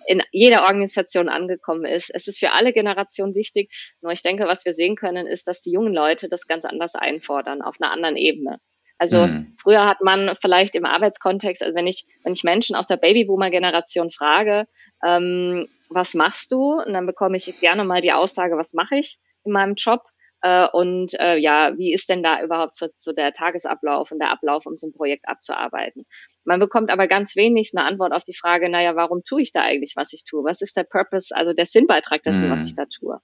in 0.07 0.23
jeder 0.31 0.63
Organisation 0.63 1.29
angekommen 1.29 1.85
ist. 1.85 2.11
Es 2.15 2.29
ist 2.29 2.39
für 2.39 2.53
alle 2.53 2.73
Generationen 2.73 3.35
wichtig. 3.35 3.95
Nur 4.01 4.13
ich 4.13 4.23
denke, 4.23 4.47
was 4.47 4.65
wir 4.65 4.73
sehen 4.73 4.95
können, 4.95 5.27
ist, 5.27 5.49
dass 5.49 5.63
die 5.63 5.73
jungen 5.73 5.93
Leute 5.93 6.29
das 6.29 6.47
ganz 6.47 6.65
anders 6.65 6.95
einfordern, 6.95 7.61
auf 7.61 7.81
einer 7.81 7.91
anderen 7.91 8.17
Ebene. 8.17 8.61
Also 8.99 9.27
mhm. 9.27 9.55
früher 9.61 9.85
hat 9.85 10.01
man 10.03 10.35
vielleicht 10.41 10.75
im 10.75 10.87
Arbeitskontext, 10.87 11.63
also 11.63 11.75
wenn 11.75 11.87
ich, 11.87 12.07
wenn 12.25 12.33
ich 12.33 12.45
Menschen 12.45 12.77
aus 12.77 12.87
der 12.87 12.97
Babyboomer-Generation 12.97 14.11
frage, 14.11 14.67
ähm, 15.05 15.69
was 15.91 16.15
machst 16.15 16.51
du? 16.53 16.81
Und 16.81 16.93
dann 16.95 17.07
bekomme 17.07 17.37
ich 17.37 17.61
gerne 17.61 17.85
mal 17.85 18.01
die 18.01 18.13
Aussage, 18.13 18.57
was 18.57 18.73
mache 18.73 18.97
ich 18.97 19.19
in 19.45 19.53
meinem 19.53 19.75
Job? 19.75 20.03
Äh, 20.43 20.69
und 20.73 21.19
äh, 21.19 21.37
ja, 21.37 21.77
wie 21.77 21.93
ist 21.93 22.09
denn 22.09 22.23
da 22.23 22.43
überhaupt 22.43 22.75
so, 22.75 22.87
so 22.91 23.13
der 23.13 23.33
Tagesablauf 23.33 24.13
und 24.13 24.19
der 24.19 24.31
Ablauf, 24.31 24.67
um 24.67 24.77
so 24.77 24.87
ein 24.87 24.93
Projekt 24.93 25.29
abzuarbeiten? 25.29 26.07
Man 26.45 26.61
bekommt 26.61 26.91
aber 26.91 27.09
ganz 27.09 27.37
wenig 27.37 27.73
eine 27.75 27.87
Antwort 27.87 28.13
auf 28.13 28.25
die 28.25 28.37
Frage, 28.37 28.69
naja, 28.69 28.97
warum 28.97 29.23
tue 29.25 29.43
ich 29.43 29.53
da 29.53 29.63
eigentlich, 29.63 29.95
was 29.97 30.13
ich 30.13 30.25
tue? 30.25 30.45
Was 30.45 30.61
ist 30.63 30.77
der 30.77 30.85
Purpose, 30.85 31.35
also 31.35 31.53
der 31.53 31.67
Sinnbeitrag 31.67 32.23
dessen, 32.23 32.49
mhm. 32.49 32.53
was 32.53 32.65
ich 32.65 32.75
da 32.75 32.85
tue? 32.87 33.19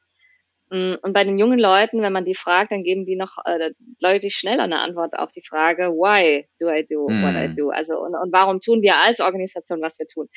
Mm, 0.73 0.95
und 1.03 1.13
bei 1.13 1.23
den 1.23 1.39
jungen 1.39 1.59
Leuten, 1.59 2.01
wenn 2.01 2.15
man 2.15 2.25
die 2.25 2.35
fragt, 2.35 2.73
dann 2.73 2.83
geben 2.83 3.05
die 3.05 3.15
noch 3.15 3.37
äh, 3.45 3.73
deutlich 4.01 4.35
schneller 4.35 4.63
eine 4.63 4.81
Antwort 4.81 5.13
auf 5.19 5.31
die 5.31 5.45
Frage, 5.47 5.91
why 5.91 6.49
do 6.59 6.71
I 6.71 6.87
do 6.89 7.09
mm. 7.09 7.23
what 7.23 7.35
I 7.35 7.49
mhm. 7.49 7.57
do? 7.57 7.69
Also 7.69 8.01
und, 8.01 8.15
und 8.15 8.33
warum 8.33 8.61
tun 8.61 8.81
wir 8.81 8.97
als 8.97 9.21
Organisation, 9.21 9.83
was 9.83 9.99
wir 9.99 10.07
tun? 10.07 10.29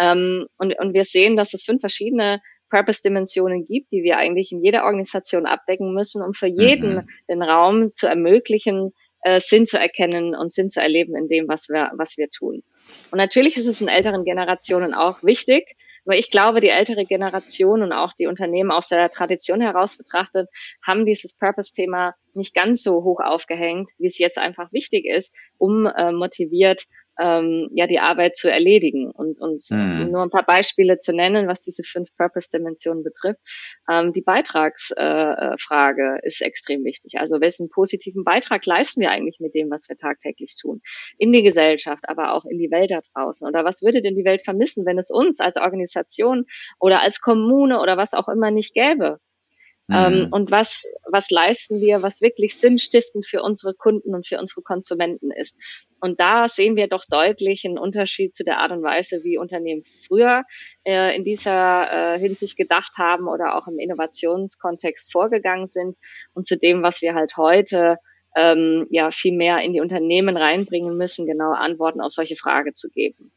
Ähm, 0.00 0.48
und, 0.58 0.76
und 0.80 0.92
wir 0.92 1.04
sehen, 1.04 1.36
dass 1.36 1.54
es 1.54 1.62
fünf 1.62 1.80
verschiedene 1.80 2.42
Purpose-Dimensionen 2.68 3.64
gibt, 3.64 3.92
die 3.92 4.02
wir 4.02 4.16
eigentlich 4.16 4.50
in 4.50 4.60
jeder 4.60 4.84
Organisation 4.86 5.46
abdecken 5.46 5.94
müssen, 5.94 6.20
um 6.20 6.34
für 6.34 6.48
jeden 6.48 6.96
mhm. 6.96 7.08
den 7.28 7.42
Raum 7.42 7.92
zu 7.92 8.08
ermöglichen, 8.08 8.92
äh, 9.20 9.38
Sinn 9.38 9.66
zu 9.66 9.78
erkennen 9.78 10.34
und 10.34 10.52
Sinn 10.52 10.68
zu 10.68 10.80
erleben 10.80 11.14
in 11.14 11.28
dem, 11.28 11.46
was 11.46 11.68
wir, 11.68 11.92
was 11.96 12.18
wir 12.18 12.28
tun. 12.28 12.64
Und 13.12 13.18
natürlich 13.18 13.56
ist 13.56 13.68
es 13.68 13.80
in 13.80 13.88
älteren 13.88 14.24
Generationen 14.24 14.94
auch 14.94 15.22
wichtig, 15.22 15.75
nur 16.06 16.16
ich 16.16 16.30
glaube, 16.30 16.60
die 16.60 16.68
ältere 16.68 17.04
Generation 17.04 17.82
und 17.82 17.92
auch 17.92 18.12
die 18.14 18.26
Unternehmen 18.26 18.70
aus 18.70 18.88
der 18.88 19.10
Tradition 19.10 19.60
heraus 19.60 19.98
betrachtet, 19.98 20.48
haben 20.84 21.04
dieses 21.04 21.36
Purpose-Thema 21.36 22.14
nicht 22.32 22.54
ganz 22.54 22.82
so 22.82 23.02
hoch 23.02 23.20
aufgehängt, 23.20 23.90
wie 23.98 24.06
es 24.06 24.18
jetzt 24.18 24.38
einfach 24.38 24.72
wichtig 24.72 25.04
ist, 25.04 25.36
um 25.58 25.86
äh, 25.86 26.12
motiviert 26.12 26.86
ähm, 27.18 27.68
ja 27.72 27.86
die 27.86 28.00
Arbeit 28.00 28.36
zu 28.36 28.50
erledigen. 28.50 29.10
Und, 29.10 29.40
und 29.40 29.62
mhm. 29.70 30.10
nur 30.10 30.22
ein 30.22 30.30
paar 30.30 30.44
Beispiele 30.44 30.98
zu 30.98 31.14
nennen, 31.14 31.48
was 31.48 31.60
diese 31.60 31.82
fünf 31.82 32.14
Purpose-Dimensionen 32.16 33.02
betrifft. 33.02 33.40
Ähm, 33.90 34.12
die 34.12 34.22
Beitragsfrage 34.22 36.18
äh, 36.22 36.26
ist 36.26 36.42
extrem 36.42 36.84
wichtig. 36.84 37.18
Also 37.18 37.40
wessen 37.40 37.68
positiven 37.68 38.24
Beitrag 38.24 38.64
leisten 38.66 39.00
wir 39.00 39.10
eigentlich 39.10 39.38
mit 39.40 39.54
dem, 39.54 39.70
was 39.70 39.88
wir 39.88 39.96
tagtäglich 39.96 40.56
tun? 40.60 40.80
In 41.18 41.32
die 41.32 41.42
Gesellschaft, 41.42 42.08
aber 42.08 42.32
auch 42.32 42.44
in 42.44 42.58
die 42.58 42.70
Welt 42.70 42.90
da 42.90 43.00
draußen. 43.14 43.46
Oder 43.46 43.64
was 43.64 43.82
würde 43.82 44.02
denn 44.02 44.14
die 44.14 44.24
Welt 44.24 44.44
vermissen, 44.44 44.86
wenn 44.86 44.98
es 44.98 45.10
uns 45.10 45.40
als 45.40 45.56
Organisation 45.56 46.46
oder 46.78 47.02
als 47.02 47.20
Kommune 47.20 47.80
oder 47.80 47.96
was 47.96 48.14
auch 48.14 48.28
immer 48.28 48.50
nicht 48.50 48.74
gäbe? 48.74 49.20
Ähm, 49.88 50.24
mhm. 50.24 50.32
und 50.32 50.50
was, 50.50 50.84
was 51.08 51.30
leisten 51.30 51.80
wir, 51.80 52.02
was 52.02 52.20
wirklich 52.20 52.58
sinnstiftend 52.58 53.24
für 53.24 53.40
unsere 53.42 53.72
Kunden 53.72 54.16
und 54.16 54.26
für 54.26 54.40
unsere 54.40 54.62
Konsumenten 54.62 55.30
ist. 55.30 55.60
Und 56.00 56.18
da 56.18 56.48
sehen 56.48 56.74
wir 56.74 56.88
doch 56.88 57.04
deutlich 57.08 57.64
einen 57.64 57.78
Unterschied 57.78 58.34
zu 58.34 58.42
der 58.42 58.58
Art 58.58 58.72
und 58.72 58.82
Weise, 58.82 59.22
wie 59.22 59.38
Unternehmen 59.38 59.84
früher 59.84 60.42
äh, 60.84 61.16
in 61.16 61.22
dieser 61.22 62.14
äh, 62.14 62.18
Hinsicht 62.18 62.56
gedacht 62.56 62.94
haben 62.98 63.28
oder 63.28 63.56
auch 63.56 63.68
im 63.68 63.78
Innovationskontext 63.78 65.12
vorgegangen 65.12 65.68
sind 65.68 65.96
und 66.34 66.46
zu 66.46 66.58
dem, 66.58 66.82
was 66.82 67.00
wir 67.00 67.14
halt 67.14 67.36
heute 67.36 67.98
ähm, 68.34 68.86
ja 68.90 69.12
viel 69.12 69.36
mehr 69.36 69.60
in 69.60 69.72
die 69.72 69.80
Unternehmen 69.80 70.36
reinbringen 70.36 70.96
müssen, 70.96 71.26
genau 71.26 71.52
Antworten 71.52 72.00
auf 72.00 72.12
solche 72.12 72.36
Fragen 72.36 72.74
zu 72.74 72.90
geben. 72.90 73.32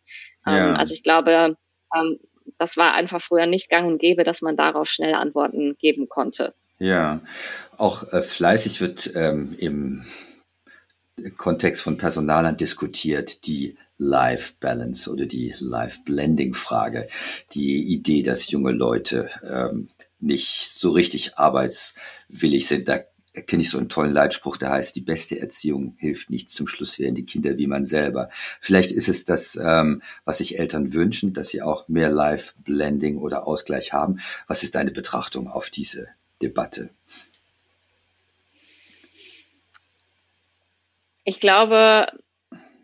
Ähm, 0.47 0.53
ja. 0.55 0.73
Also 0.73 0.95
ich 0.95 1.03
glaube, 1.03 1.55
ähm, 1.95 2.19
das 2.59 2.77
war 2.77 2.93
einfach 2.93 3.21
früher 3.21 3.47
nicht 3.47 3.69
gang 3.69 3.87
und 3.87 3.97
gäbe, 3.97 4.23
dass 4.23 4.41
man 4.41 4.55
darauf 4.55 4.87
schnell 4.87 5.15
Antworten 5.15 5.75
geben 5.79 6.07
konnte. 6.07 6.53
Ja, 6.77 7.21
auch 7.77 8.13
äh, 8.13 8.21
fleißig 8.21 8.79
wird 8.81 9.11
ähm, 9.15 9.55
im 9.57 10.05
Kontext 11.37 11.81
von 11.81 11.97
Personalern 11.97 12.55
diskutiert, 12.55 13.45
die 13.47 13.77
Life 13.97 14.53
Balance 14.59 15.11
oder 15.11 15.25
die 15.25 15.53
Life 15.59 15.99
Blending 16.05 16.53
Frage. 16.53 17.09
Die 17.53 17.83
Idee, 17.83 18.23
dass 18.23 18.49
junge 18.49 18.71
Leute 18.71 19.29
ähm, 19.43 19.89
nicht 20.19 20.71
so 20.71 20.91
richtig 20.91 21.37
arbeitswillig 21.37 22.67
sind. 22.67 22.87
Da 22.87 23.01
kenne 23.33 23.63
ich 23.63 23.69
so 23.69 23.77
einen 23.77 23.89
tollen 23.89 24.11
Leitspruch, 24.13 24.57
der 24.57 24.71
heißt, 24.71 24.95
die 24.95 25.01
beste 25.01 25.39
Erziehung 25.39 25.95
hilft 25.97 26.29
nicht. 26.29 26.49
Zum 26.49 26.67
Schluss 26.67 26.99
werden 26.99 27.15
die 27.15 27.25
Kinder 27.25 27.57
wie 27.57 27.67
man 27.67 27.85
selber. 27.85 28.29
Vielleicht 28.59 28.91
ist 28.91 29.09
es 29.09 29.25
das, 29.25 29.55
ähm, 29.55 30.01
was 30.25 30.39
sich 30.39 30.59
Eltern 30.59 30.93
wünschen, 30.93 31.33
dass 31.33 31.49
sie 31.49 31.61
auch 31.61 31.87
mehr 31.87 32.09
Life-Blending 32.09 33.17
oder 33.17 33.47
Ausgleich 33.47 33.93
haben. 33.93 34.19
Was 34.47 34.63
ist 34.63 34.75
deine 34.75 34.91
Betrachtung 34.91 35.47
auf 35.47 35.69
diese 35.69 36.07
Debatte? 36.41 36.89
Ich 41.23 41.39
glaube, 41.39 42.07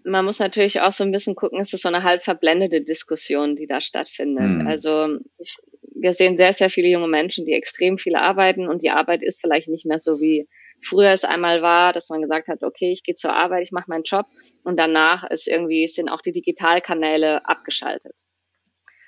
man 0.03 0.23
muss 0.23 0.39
natürlich 0.39 0.81
auch 0.81 0.93
so 0.93 1.03
ein 1.03 1.11
bisschen 1.11 1.35
gucken, 1.35 1.59
es 1.59 1.73
ist 1.73 1.81
so 1.81 1.89
eine 1.89 2.03
halb 2.03 2.23
verblendete 2.23 2.81
Diskussion, 2.81 3.55
die 3.55 3.65
da 3.65 3.81
stattfindet. 3.81 4.59
Hm. 4.59 4.67
Also 4.67 5.17
ich, 5.39 5.57
wir 5.95 6.13
sehen 6.13 6.37
sehr, 6.37 6.53
sehr 6.53 6.69
viele 6.69 6.89
junge 6.89 7.07
Menschen, 7.07 7.45
die 7.45 7.53
extrem 7.53 7.97
viel 7.97 8.15
arbeiten 8.15 8.67
und 8.67 8.81
die 8.83 8.89
Arbeit 8.89 9.23
ist 9.23 9.41
vielleicht 9.41 9.69
nicht 9.69 9.85
mehr 9.85 9.99
so 9.99 10.19
wie 10.19 10.47
früher 10.81 11.11
es 11.11 11.23
einmal 11.23 11.61
war, 11.61 11.93
dass 11.93 12.09
man 12.09 12.21
gesagt 12.21 12.47
hat, 12.47 12.63
okay, 12.63 12.91
ich 12.91 13.03
gehe 13.03 13.15
zur 13.15 13.33
Arbeit, 13.33 13.63
ich 13.63 13.71
mache 13.71 13.89
meinen 13.89 14.03
Job 14.03 14.25
und 14.63 14.77
danach 14.77 15.29
ist 15.29 15.47
irgendwie, 15.47 15.87
sind 15.87 16.09
auch 16.09 16.21
die 16.21 16.33
Digitalkanäle 16.33 17.47
abgeschaltet. 17.47 18.13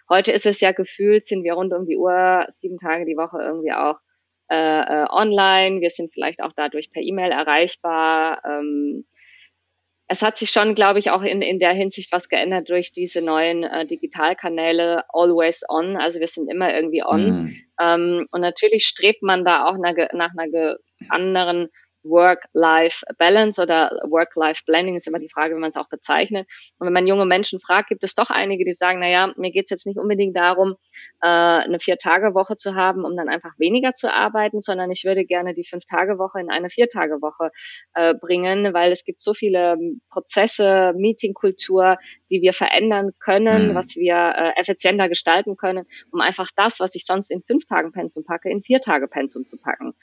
Heute 0.10 0.32
ist 0.32 0.46
es 0.46 0.62
ja 0.62 0.72
gefühlt, 0.72 1.26
sind 1.26 1.44
wir 1.44 1.54
rund 1.54 1.74
um 1.74 1.86
die 1.86 1.98
Uhr, 1.98 2.46
sieben 2.50 2.78
Tage 2.78 3.06
die 3.06 3.18
Woche 3.18 3.40
irgendwie 3.42 3.74
auch 3.74 4.00
äh, 4.50 4.56
äh, 4.56 5.06
online. 5.10 5.82
Wir 5.82 5.90
sind 5.90 6.14
vielleicht 6.14 6.42
auch 6.42 6.54
dadurch 6.56 6.92
per 6.92 7.02
E-Mail 7.02 7.32
erreichbar. 7.32 8.42
Ähm, 8.46 9.06
es 10.08 10.22
hat 10.22 10.38
sich 10.38 10.52
schon, 10.52 10.74
glaube 10.74 11.00
ich, 11.00 11.12
auch 11.12 11.22
in, 11.22 11.42
in 11.42 11.60
der 11.60 11.74
Hinsicht 11.74 12.12
was 12.12 12.30
geändert 12.30 12.70
durch 12.70 12.94
diese 12.94 13.22
neuen 13.22 13.64
äh, 13.64 13.86
Digitalkanäle 13.86 15.04
always 15.10 15.64
on. 15.68 15.98
Also 15.98 16.20
wir 16.20 16.28
sind 16.28 16.50
immer 16.50 16.74
irgendwie 16.74 17.04
on. 17.04 17.42
Mhm. 17.42 17.56
Ähm, 17.80 18.28
und 18.32 18.42
natürlich 18.42 18.86
strebt 18.86 19.22
man 19.22 19.44
da 19.44 19.66
auch 19.66 19.78
nach, 19.78 19.96
nach 20.14 20.32
einer 20.38 20.78
anderen 21.10 21.68
Work-Life-Balance 22.10 23.62
oder 23.62 24.00
Work-Life-Blending 24.08 24.96
ist 24.96 25.08
immer 25.08 25.20
die 25.20 25.30
Frage, 25.30 25.56
wie 25.56 25.60
man 25.60 25.70
es 25.70 25.78
auch 25.78 25.90
bezeichnet. 25.90 26.48
Und 26.78 26.88
wenn 26.88 26.94
man 26.94 27.08
junge 27.08 27.26
Menschen 27.26 27.60
fragt, 27.60 27.90
gibt 27.90 28.04
es 28.04 28.16
doch 28.16 28.30
einige, 28.30 28.66
die 28.66 28.74
sagen, 28.74 29.00
naja, 29.00 29.34
mir 29.38 29.52
geht 29.52 29.66
es 29.66 29.70
jetzt 29.72 29.88
nicht 29.88 30.00
unbedingt 30.00 30.36
darum, 30.36 30.76
äh, 31.22 31.28
eine 31.28 31.80
Vier-Tage-Woche 31.80 32.56
zu 32.56 32.76
haben, 32.76 33.06
um 33.06 33.16
dann 33.16 33.30
einfach 33.30 33.58
weniger 33.58 33.94
zu 33.94 34.14
arbeiten, 34.14 34.62
sondern 34.62 34.92
ich 34.92 35.06
würde 35.06 35.26
gerne 35.26 35.54
die 35.54 35.64
Fünf-Tage-Woche 35.64 36.40
in 36.40 36.50
eine 36.50 36.70
Vier-Tage-Woche 36.70 37.52
äh, 37.94 38.14
bringen, 38.14 38.74
weil 38.74 38.92
es 38.92 39.06
gibt 39.06 39.22
so 39.22 39.34
viele 39.34 39.78
Prozesse, 40.10 40.94
Meetingkultur, 40.96 41.98
die 42.30 42.42
wir 42.42 42.54
verändern 42.54 43.12
können, 43.20 43.70
mhm. 43.70 43.76
was 43.76 43.96
wir 43.96 44.16
äh, 44.16 44.60
effizienter 44.60 45.10
gestalten 45.10 45.58
können, 45.58 45.86
um 46.12 46.22
einfach 46.22 46.50
das, 46.56 46.80
was 46.80 46.96
ich 46.96 47.06
sonst 47.06 47.32
in 47.32 47.44
fünf 47.44 47.66
Tagen 47.66 47.92
Pensum 47.92 48.24
packe, 48.24 48.50
in 48.50 48.62
vier 48.62 48.82
Tage 48.82 49.08
Pensum 49.08 49.46
zu 49.46 49.58
packen. 49.58 49.94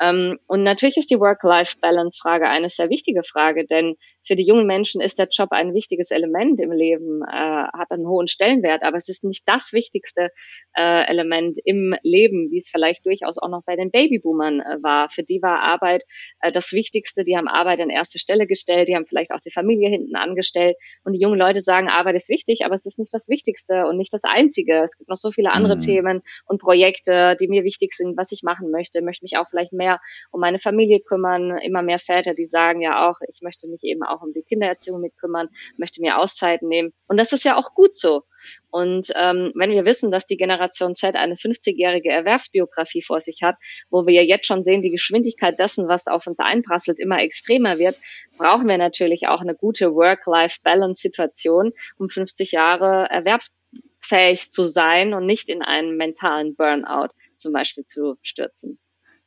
Ähm, 0.00 0.38
und 0.46 0.62
natürlich 0.62 0.96
ist 0.96 1.10
die 1.10 1.20
Work 1.20 1.44
Work-Life-Balance-Frage 1.46 2.48
eine 2.48 2.68
sehr 2.68 2.90
wichtige 2.90 3.22
Frage, 3.22 3.66
denn 3.66 3.94
für 4.22 4.36
die 4.36 4.46
jungen 4.46 4.66
Menschen 4.66 5.00
ist 5.00 5.18
der 5.18 5.28
Job 5.30 5.52
ein 5.52 5.72
wichtiges 5.74 6.10
Element 6.10 6.60
im 6.60 6.72
Leben, 6.72 7.22
äh, 7.22 7.26
hat 7.32 7.90
einen 7.90 8.06
hohen 8.06 8.28
Stellenwert, 8.28 8.82
aber 8.82 8.96
es 8.96 9.08
ist 9.08 9.24
nicht 9.24 9.44
das 9.46 9.72
wichtigste 9.72 10.30
äh, 10.76 11.06
Element 11.06 11.58
im 11.64 11.94
Leben, 12.02 12.50
wie 12.50 12.58
es 12.58 12.68
vielleicht 12.70 13.06
durchaus 13.06 13.38
auch 13.38 13.48
noch 13.48 13.62
bei 13.64 13.76
den 13.76 13.90
Babyboomern 13.90 14.60
äh, 14.60 14.82
war. 14.82 15.08
Für 15.10 15.22
die 15.22 15.40
war 15.40 15.60
Arbeit 15.60 16.02
äh, 16.40 16.52
das 16.52 16.72
Wichtigste, 16.72 17.24
die 17.24 17.36
haben 17.36 17.48
Arbeit 17.48 17.80
an 17.80 17.90
erste 17.90 18.18
Stelle 18.18 18.46
gestellt, 18.46 18.88
die 18.88 18.96
haben 18.96 19.06
vielleicht 19.06 19.32
auch 19.32 19.40
die 19.40 19.52
Familie 19.52 19.88
hinten 19.88 20.16
angestellt 20.16 20.76
und 21.04 21.12
die 21.12 21.20
jungen 21.20 21.38
Leute 21.38 21.60
sagen, 21.60 21.88
Arbeit 21.88 22.16
ist 22.16 22.28
wichtig, 22.28 22.64
aber 22.64 22.74
es 22.74 22.86
ist 22.86 22.98
nicht 22.98 23.14
das 23.14 23.28
Wichtigste 23.28 23.86
und 23.86 23.96
nicht 23.96 24.12
das 24.12 24.24
Einzige. 24.24 24.82
Es 24.82 24.96
gibt 24.96 25.08
noch 25.08 25.16
so 25.16 25.30
viele 25.30 25.52
andere 25.52 25.76
mhm. 25.76 25.80
Themen 25.80 26.22
und 26.46 26.60
Projekte, 26.60 27.36
die 27.40 27.48
mir 27.48 27.64
wichtig 27.64 27.94
sind, 27.94 28.16
was 28.16 28.32
ich 28.32 28.42
machen 28.42 28.70
möchte, 28.70 29.02
möchte 29.02 29.24
mich 29.24 29.36
auch 29.36 29.48
vielleicht 29.48 29.72
mehr 29.72 30.00
um 30.30 30.40
meine 30.40 30.58
Familie 30.58 31.00
kümmern, 31.00 31.25
kümmern, 31.26 31.58
immer 31.58 31.82
mehr 31.82 31.98
Väter, 31.98 32.34
die 32.34 32.46
sagen 32.46 32.80
ja 32.80 33.08
auch, 33.08 33.16
ich 33.28 33.40
möchte 33.42 33.68
mich 33.68 33.82
eben 33.82 34.02
auch 34.02 34.22
um 34.22 34.32
die 34.32 34.42
Kindererziehung 34.42 35.00
mitkümmern, 35.00 35.48
möchte 35.76 36.00
mir 36.00 36.18
Auszeiten 36.18 36.68
nehmen. 36.68 36.92
Und 37.08 37.16
das 37.18 37.32
ist 37.32 37.44
ja 37.44 37.56
auch 37.56 37.74
gut 37.74 37.96
so. 37.96 38.22
Und 38.70 39.12
ähm, 39.16 39.50
wenn 39.56 39.72
wir 39.72 39.84
wissen, 39.84 40.12
dass 40.12 40.26
die 40.26 40.36
Generation 40.36 40.94
Z 40.94 41.16
eine 41.16 41.34
50-jährige 41.34 42.10
Erwerbsbiografie 42.10 43.02
vor 43.02 43.20
sich 43.20 43.42
hat, 43.42 43.56
wo 43.90 44.06
wir 44.06 44.24
jetzt 44.24 44.46
schon 44.46 44.62
sehen, 44.62 44.82
die 44.82 44.90
Geschwindigkeit 44.90 45.58
dessen, 45.58 45.88
was 45.88 46.06
auf 46.06 46.26
uns 46.28 46.38
einprasselt, 46.38 47.00
immer 47.00 47.20
extremer 47.20 47.78
wird, 47.78 47.96
brauchen 48.38 48.68
wir 48.68 48.78
natürlich 48.78 49.26
auch 49.26 49.40
eine 49.40 49.56
gute 49.56 49.94
Work-Life-Balance-Situation, 49.94 51.72
um 51.98 52.08
50 52.08 52.52
Jahre 52.52 53.08
erwerbsfähig 53.10 54.52
zu 54.52 54.64
sein 54.64 55.12
und 55.14 55.26
nicht 55.26 55.48
in 55.48 55.62
einen 55.62 55.96
mentalen 55.96 56.54
Burnout 56.54 57.08
zum 57.36 57.52
Beispiel 57.52 57.82
zu 57.82 58.16
stürzen. 58.22 58.78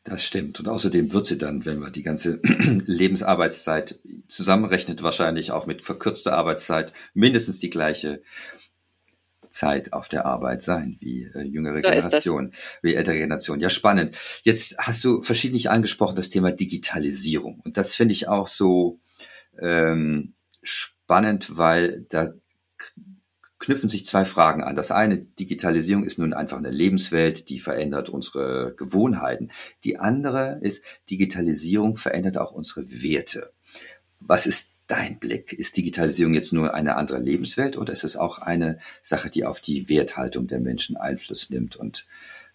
Das 0.10 0.24
stimmt. 0.24 0.60
Und 0.60 0.68
außerdem 0.68 1.14
wird 1.14 1.28
sie 1.28 1.38
dann, 1.38 1.66
wenn 1.66 1.78
man 1.78 1.92
die 1.92 2.02
ganze 2.02 2.40
Lebensarbeitszeit 2.44 4.00
zusammenrechnet, 4.28 5.04
wahrscheinlich 5.04 5.52
auch 5.52 5.68
mit 5.68 5.86
verkürzter 5.86 6.34
Arbeitszeit 6.36 6.94
mindestens 7.14 7.60
die 7.60 7.70
gleiche 7.70 8.24
Zeit 9.52 9.94
auf 9.94 10.08
der 10.08 10.26
Arbeit 10.26 10.64
sein, 10.64 10.98
wie 11.00 11.30
äh, 11.36 11.44
jüngere 11.44 11.76
so 11.76 11.82
Generationen, 11.82 12.56
wie 12.82 12.96
ältere 12.96 13.20
Generationen. 13.20 13.62
Ja, 13.62 13.70
spannend. 13.70 14.18
Jetzt 14.42 14.80
hast 14.80 15.04
du 15.04 15.22
verschiedentlich 15.22 15.70
angesprochen 15.70 16.16
das 16.16 16.30
Thema 16.30 16.52
Digitalisierung. 16.52 17.62
Und 17.64 17.78
das 17.78 17.96
finde 17.96 18.14
ich 18.14 18.28
auch 18.28 18.48
so 18.48 19.00
ähm, 19.60 20.34
spannend, 20.64 21.56
weil 21.56 22.06
da 22.10 22.32
knüpfen 23.60 23.90
sich 23.90 24.06
zwei 24.06 24.26
Fragen 24.26 24.64
an. 24.64 24.76
Das 24.76 24.92
eine, 24.92 25.18
Digitalisierung 25.18 26.04
ist 26.04 26.18
nun 26.18 26.34
einfach 26.34 26.58
eine 26.58 26.72
Lebenswelt, 26.72 27.50
die 27.50 27.60
verändert 27.60 28.10
unsere 28.10 28.74
Gewohnheiten. 28.76 29.50
Die 29.84 29.98
andere 29.98 30.60
ist, 30.62 30.84
Digitalisierung 31.10 31.98
verändert 31.98 32.38
auch 32.38 32.52
unsere 32.52 32.90
Werte. 32.90 33.52
Was 34.20 34.48
ist 34.48 34.72
dein 34.88 35.20
Blick? 35.20 35.54
Ist 35.54 35.78
Digitalisierung 35.78 36.34
jetzt 36.34 36.54
nur 36.54 36.74
eine 36.74 36.96
andere 36.96 37.20
Lebenswelt 37.20 37.78
oder 37.78 37.94
ist 37.94 38.04
es 38.04 38.16
auch 38.16 38.40
eine 38.40 38.80
Sache, 39.04 39.30
die 39.30 39.46
auf 39.46 39.60
die 39.60 39.90
Werthaltung 39.90 40.48
der 40.48 40.60
Menschen 40.60 40.98
Einfluss 40.98 41.50
nimmt 41.50 41.76
und 41.76 42.08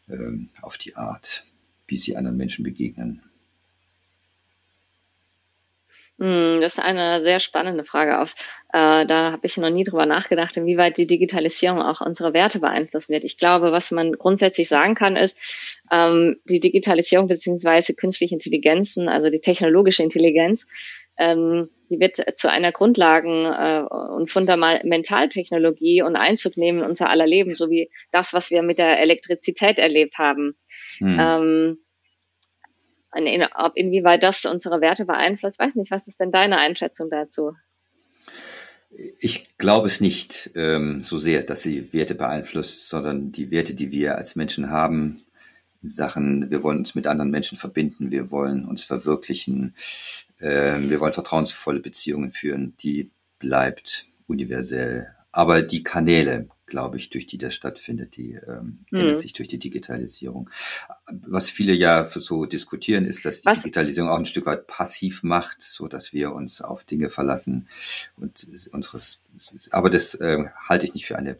ähm, 0.09 0.49
auf 0.63 0.79
die 0.79 0.97
Art, 0.97 1.47
wie 1.87 1.97
sie 1.97 2.17
anderen 2.17 2.37
Menschen 2.37 2.65
begegnen? 2.65 3.23
Hm, 6.21 6.61
das 6.61 6.75
ist 6.75 6.79
eine 6.79 7.21
sehr 7.23 7.41
spannende 7.41 7.85
Frage. 7.85 8.21
Auf, 8.21 8.35
äh, 8.73 9.05
da 9.05 9.33
habe 9.33 9.47
ich 9.47 9.57
noch 9.57 9.71
nie 9.71 9.83
drüber 9.83 10.07
nachgedacht, 10.07 10.57
inwieweit 10.57 10.97
die 10.97 11.09
Digitalisierung 11.09 11.83
auch 11.83 12.01
unsere 12.01 12.33
Werte 12.33 12.61
beeinflussen 12.61 13.13
wird. 13.13 13.25
Ich 13.25 13.37
glaube, 13.37 13.73
was 13.73 13.91
man 13.91 14.13
grundsätzlich 14.13 14.69
sagen 14.69 14.95
kann, 14.95 15.17
ist, 15.17 15.83
ähm, 15.91 16.37
die 16.45 16.61
Digitalisierung 16.61 17.27
beziehungsweise 17.27 17.95
künstliche 17.95 18.35
Intelligenzen, 18.35 19.09
also 19.09 19.29
die 19.29 19.41
technologische 19.41 20.05
Intelligenz, 20.05 20.69
ähm, 21.19 21.69
die 21.91 21.99
wird 21.99 22.17
zu 22.39 22.51
einer 22.51 22.71
Grundlagen- 22.71 23.47
äh, 23.47 23.83
und 23.83 24.31
Fundamentaltechnologie 24.31 26.03
und 26.03 26.17
Einzug 26.17 26.57
nehmen 26.57 26.79
in 26.79 26.85
unser 26.85 27.11
aller 27.11 27.27
Leben, 27.27 27.55
so 27.55 27.71
wie 27.71 27.91
das, 28.13 28.33
was 28.33 28.51
wir 28.51 28.63
mit 28.63 28.79
der 28.79 29.01
Elektrizität 29.01 29.79
erlebt 29.79 30.19
haben. 30.19 30.57
Hm. 30.99 31.19
Ähm, 31.21 31.79
in, 33.15 33.47
ob 33.55 33.77
inwieweit 33.77 34.23
das 34.23 34.45
unsere 34.45 34.81
Werte 34.81 35.05
beeinflusst, 35.05 35.59
weiß 35.59 35.77
nicht. 35.77 35.91
Was 35.91 36.09
ist 36.09 36.21
denn 36.21 36.33
deine 36.33 36.59
Einschätzung 36.59 37.11
dazu? 37.11 37.53
Ich 39.19 39.57
glaube 39.59 39.89
es 39.89 40.01
nicht 40.01 40.51
ähm, 40.55 41.03
so 41.03 41.19
sehr, 41.19 41.43
dass 41.43 41.63
sie 41.63 41.93
Werte 41.93 42.15
beeinflusst, 42.15 42.89
sondern 42.89 43.33
die 43.33 43.51
Werte, 43.51 43.75
die 43.75 43.91
wir 43.91 44.17
als 44.17 44.37
Menschen 44.37 44.71
haben, 44.71 45.25
in 45.83 45.91
Sachen, 45.91 46.51
wir 46.51 46.63
wollen 46.63 46.79
uns 46.79 46.95
mit 46.95 47.07
anderen 47.07 47.31
Menschen 47.31 47.59
verbinden, 47.59 48.11
wir 48.11 48.31
wollen 48.31 48.65
uns 48.65 48.85
verwirklichen, 48.85 49.75
äh, 50.39 50.79
wir 50.79 50.99
wollen 51.01 51.13
vertrauensvolle 51.13 51.81
Beziehungen 51.81 52.33
führen, 52.33 52.75
die 52.81 53.11
bleibt 53.39 54.07
universell. 54.27 55.09
Aber 55.31 55.63
die 55.63 55.83
Kanäle, 55.83 56.49
glaube 56.67 56.97
ich, 56.97 57.11
durch 57.11 57.27
die 57.27 57.39
das 57.39 57.55
stattfindet, 57.55 58.17
die 58.17 58.35
ähm, 58.35 58.85
mhm. 58.91 58.99
ändert 59.01 59.21
sich 59.21 59.33
durch 59.33 59.49
die 59.49 59.59
Digitalisierung. 59.59 60.51
Was 61.07 61.51
viele 61.51 61.73
ja 61.73 62.07
so 62.07 62.47
diskutieren, 62.47 63.05
ist, 63.05 63.25
dass 63.25 63.43
die 63.43 63.47
Was? 63.47 63.59
Digitalisierung 63.61 64.11
auch 64.11 64.19
ein 64.19 64.25
Stück 64.25 64.47
weit 64.47 64.67
passiv 64.67 65.23
macht, 65.23 65.63
so 65.63 65.89
dass 65.89 66.13
wir 66.13 66.33
uns 66.33 66.61
auf 66.63 66.85
Dinge 66.85 67.11
verlassen 67.11 67.69
und 68.17 68.47
unseres, 68.73 69.21
aber 69.71 69.91
das 69.91 70.15
äh, 70.15 70.45
halte 70.69 70.87
ich 70.87 70.95
nicht 70.95 71.07
für 71.07 71.17
eine 71.17 71.39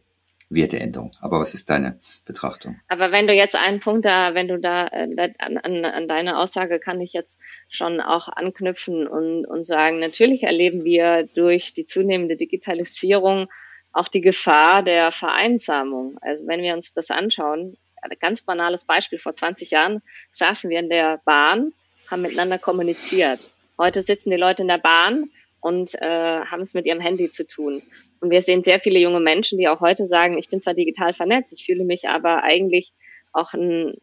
Werteänderung. 0.51 1.13
Aber 1.21 1.41
was 1.41 1.55
ist 1.55 1.71
deine 1.71 1.99
Betrachtung? 2.25 2.77
Aber 2.89 3.13
wenn 3.13 3.27
du 3.27 3.33
jetzt 3.33 3.57
einen 3.57 3.81
Punkt 3.81 4.05
da, 4.05 4.35
wenn 4.35 4.49
du 4.49 4.59
da 4.59 4.87
äh, 4.89 5.33
an, 5.39 5.59
an, 5.59 5.85
an 5.85 6.09
deine 6.09 6.39
Aussage 6.39 6.79
kann 6.81 7.01
ich 7.01 7.13
jetzt 7.13 7.41
schon 7.69 8.01
auch 8.01 8.29
anknüpfen 8.29 9.07
und, 9.07 9.47
und 9.47 9.67
sagen, 9.67 9.99
natürlich 9.99 10.45
erleben 10.45 10.85
wir 10.85 11.27
durch 11.35 11.73
die 11.73 11.85
zunehmende 11.85 12.37
Digitalisierung 12.37 13.49
auch 13.95 14.09
die 14.09 14.21
Gefahr 14.21 14.83
der 14.83 15.13
Vereinsamung. 15.13 16.19
Also 16.21 16.47
wenn 16.47 16.63
wir 16.63 16.75
uns 16.75 16.93
das 16.93 17.11
anschauen, 17.11 17.79
ein 18.03 18.11
ganz 18.21 18.43
banales 18.43 18.85
Beispiel, 18.85 19.19
vor 19.19 19.35
20 19.35 19.71
Jahren 19.71 20.03
saßen 20.31 20.69
wir 20.69 20.81
in 20.81 20.91
der 20.91 21.21
Bahn, 21.25 21.73
haben 22.11 22.23
miteinander 22.23 22.59
kommuniziert. 22.59 23.51
Heute 23.79 24.03
sitzen 24.03 24.31
die 24.31 24.37
Leute 24.37 24.63
in 24.63 24.69
der 24.69 24.79
Bahn 24.79 25.31
und 25.61 25.95
äh, 25.95 26.41
haben 26.45 26.61
es 26.61 26.75
mit 26.75 26.87
ihrem 26.87 27.01
Handy 27.01 27.31
zu 27.31 27.47
tun. 27.47 27.83
Und 28.21 28.31
wir 28.31 28.43
sehen 28.43 28.63
sehr 28.63 28.81
viele 28.81 28.99
junge 28.99 29.21
Menschen, 29.21 29.59
die 29.59 29.69
auch 29.69 29.81
heute 29.81 30.07
sagen, 30.07 30.37
ich 30.37 30.51
bin 30.51 30.61
zwar 30.61 30.75
digital 30.75 31.15
vernetzt, 31.15 31.53
ich 31.53 31.65
fühle 31.65 31.85
mich 31.85 32.09
aber 32.09 32.43
eigentlich 32.43 32.93
auch 33.33 33.55
in, 33.55 33.95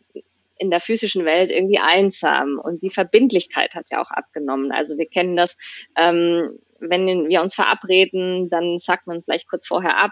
in 0.57 0.71
der 0.71 0.79
physischen 0.79 1.25
Welt 1.25 1.51
irgendwie 1.51 1.79
einsam. 1.79 2.59
Und 2.59 2.81
die 2.81 2.89
Verbindlichkeit 2.89 3.75
hat 3.75 3.91
ja 3.91 4.01
auch 4.01 4.11
abgenommen. 4.11 4.71
Also 4.71 4.97
wir 4.97 5.07
kennen 5.07 5.35
das, 5.35 5.57
ähm, 5.95 6.59
wenn 6.81 7.29
wir 7.29 7.41
uns 7.41 7.55
verabreden, 7.55 8.49
dann 8.49 8.79
sagt 8.79 9.07
man 9.07 9.23
vielleicht 9.23 9.49
kurz 9.49 9.67
vorher 9.67 10.03
ab, 10.03 10.11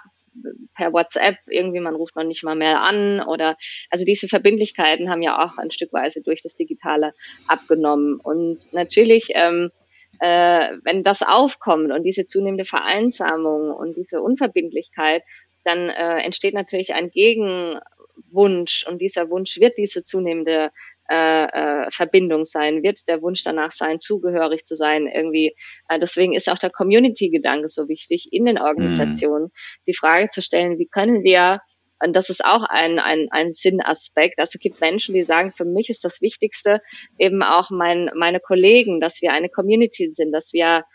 per 0.76 0.94
WhatsApp, 0.94 1.38
irgendwie 1.48 1.80
man 1.80 1.96
ruft 1.96 2.16
noch 2.16 2.24
nicht 2.24 2.44
mal 2.44 2.56
mehr 2.56 2.82
an 2.82 3.22
oder 3.22 3.58
also 3.90 4.06
diese 4.06 4.28
Verbindlichkeiten 4.28 5.10
haben 5.10 5.22
ja 5.22 5.44
auch 5.44 5.58
ein 5.58 5.72
Stückweise 5.72 6.22
durch 6.22 6.42
das 6.42 6.56
Digitale 6.56 7.14
abgenommen. 7.48 8.20
Und 8.20 8.72
natürlich, 8.74 9.30
ähm, 9.34 9.72
äh, 10.20 10.78
wenn 10.84 11.04
das 11.04 11.24
aufkommt 11.24 11.92
und 11.92 12.04
diese 12.04 12.26
zunehmende 12.26 12.66
Vereinsamung 12.66 13.72
und 13.72 13.96
diese 13.98 14.22
Unverbindlichkeit, 14.22 15.24
dann 15.64 15.90
äh, 15.90 16.20
entsteht 16.20 16.54
natürlich 16.54 16.94
ein 16.94 17.10
Gegenwunsch 17.10 18.86
und 18.88 19.00
dieser 19.02 19.30
Wunsch 19.30 19.60
wird 19.60 19.78
diese 19.78 20.04
zunehmende 20.04 20.72
äh, 21.10 21.46
äh, 21.46 21.92
Verbindung 21.92 22.46
sein, 22.46 22.84
wird 22.84 23.08
der 23.08 23.22
Wunsch 23.22 23.44
danach 23.44 23.72
sein, 23.72 24.00
zugehörig 24.00 24.66
zu 24.66 24.76
sein 24.76 25.08
irgendwie. 25.08 25.56
Äh, 25.88 26.00
deswegen 26.00 26.34
ist 26.34 26.50
auch 26.50 26.60
der 26.60 26.70
Community-Gedanke 26.70 27.68
so 27.68 27.88
wichtig 27.88 28.30
in 28.32 28.46
den 28.46 28.60
Organisationen, 28.60 29.46
mhm. 29.46 29.82
die 29.88 29.96
Frage 29.96 30.30
zu 30.30 30.42
stellen, 30.42 30.78
wie 30.78 30.88
können 30.88 31.24
wir 31.24 31.62
und 32.02 32.16
das 32.16 32.30
ist 32.30 32.46
auch 32.46 32.64
ein, 32.64 32.98
ein, 32.98 33.28
ein 33.30 33.52
Sinnaspekt. 33.52 34.40
Also 34.40 34.52
es 34.56 34.62
gibt 34.62 34.80
Menschen, 34.80 35.14
die 35.16 35.24
sagen, 35.24 35.52
für 35.52 35.66
mich 35.66 35.90
ist 35.90 36.06
das 36.06 36.22
Wichtigste 36.22 36.82
eben 37.18 37.44
auch 37.44 37.72
mein, 37.72 38.10
meine 38.16 38.40
Kollegen, 38.40 39.02
dass 39.02 39.22
wir 39.22 39.34
eine 39.34 39.50
Community 39.50 40.10
sind, 40.12 40.32
dass 40.32 40.54
wir 40.54 40.86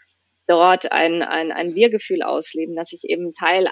dort 0.47 0.93
ein, 0.93 1.23
ein, 1.23 1.53
ein 1.53 1.75
Wir-Gefühl 1.75 2.23
ausleben, 2.23 2.77
dass 2.77 2.93
ich 2.93 3.05
eben 3.05 3.33
Teil 3.33 3.69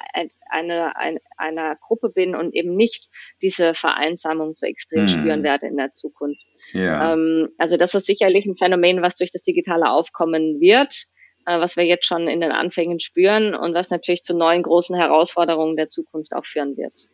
einer, 0.51 0.97
einer, 0.97 1.19
einer 1.37 1.77
Gruppe 1.77 2.09
bin 2.09 2.35
und 2.35 2.55
eben 2.55 2.75
nicht 2.75 3.09
diese 3.43 3.75
Vereinsamung 3.75 4.53
so 4.53 4.67
extrem 4.67 5.03
mhm. 5.03 5.09
spüren 5.09 5.43
werde 5.43 5.67
in 5.67 5.77
der 5.77 5.93
Zukunft. 5.93 6.45
Ja. 6.73 7.13
Ähm, 7.13 7.51
also 7.59 7.77
das 7.77 7.95
ist 7.95 8.07
sicherlich 8.07 8.47
ein 8.47 8.57
Phänomen, 8.57 9.03
was 9.03 9.17
durch 9.17 9.31
das 9.31 9.43
digitale 9.43 9.91
Aufkommen 9.91 10.61
wird, 10.61 11.07
äh, 11.47 11.59
was 11.59 11.77
wir 11.77 11.85
jetzt 11.85 12.07
schon 12.07 12.29
in 12.29 12.41
den 12.41 12.53
Anfängen 12.53 13.01
spüren 13.01 13.55
und 13.55 13.75
was 13.75 13.91
natürlich 13.91 14.23
zu 14.23 14.37
neuen 14.37 14.63
großen 14.63 14.97
Herausforderungen 14.97 15.77
der 15.77 15.89
Zukunft 15.89 16.33
auch 16.33 16.45
führen 16.45 16.77
wird. 16.77 17.09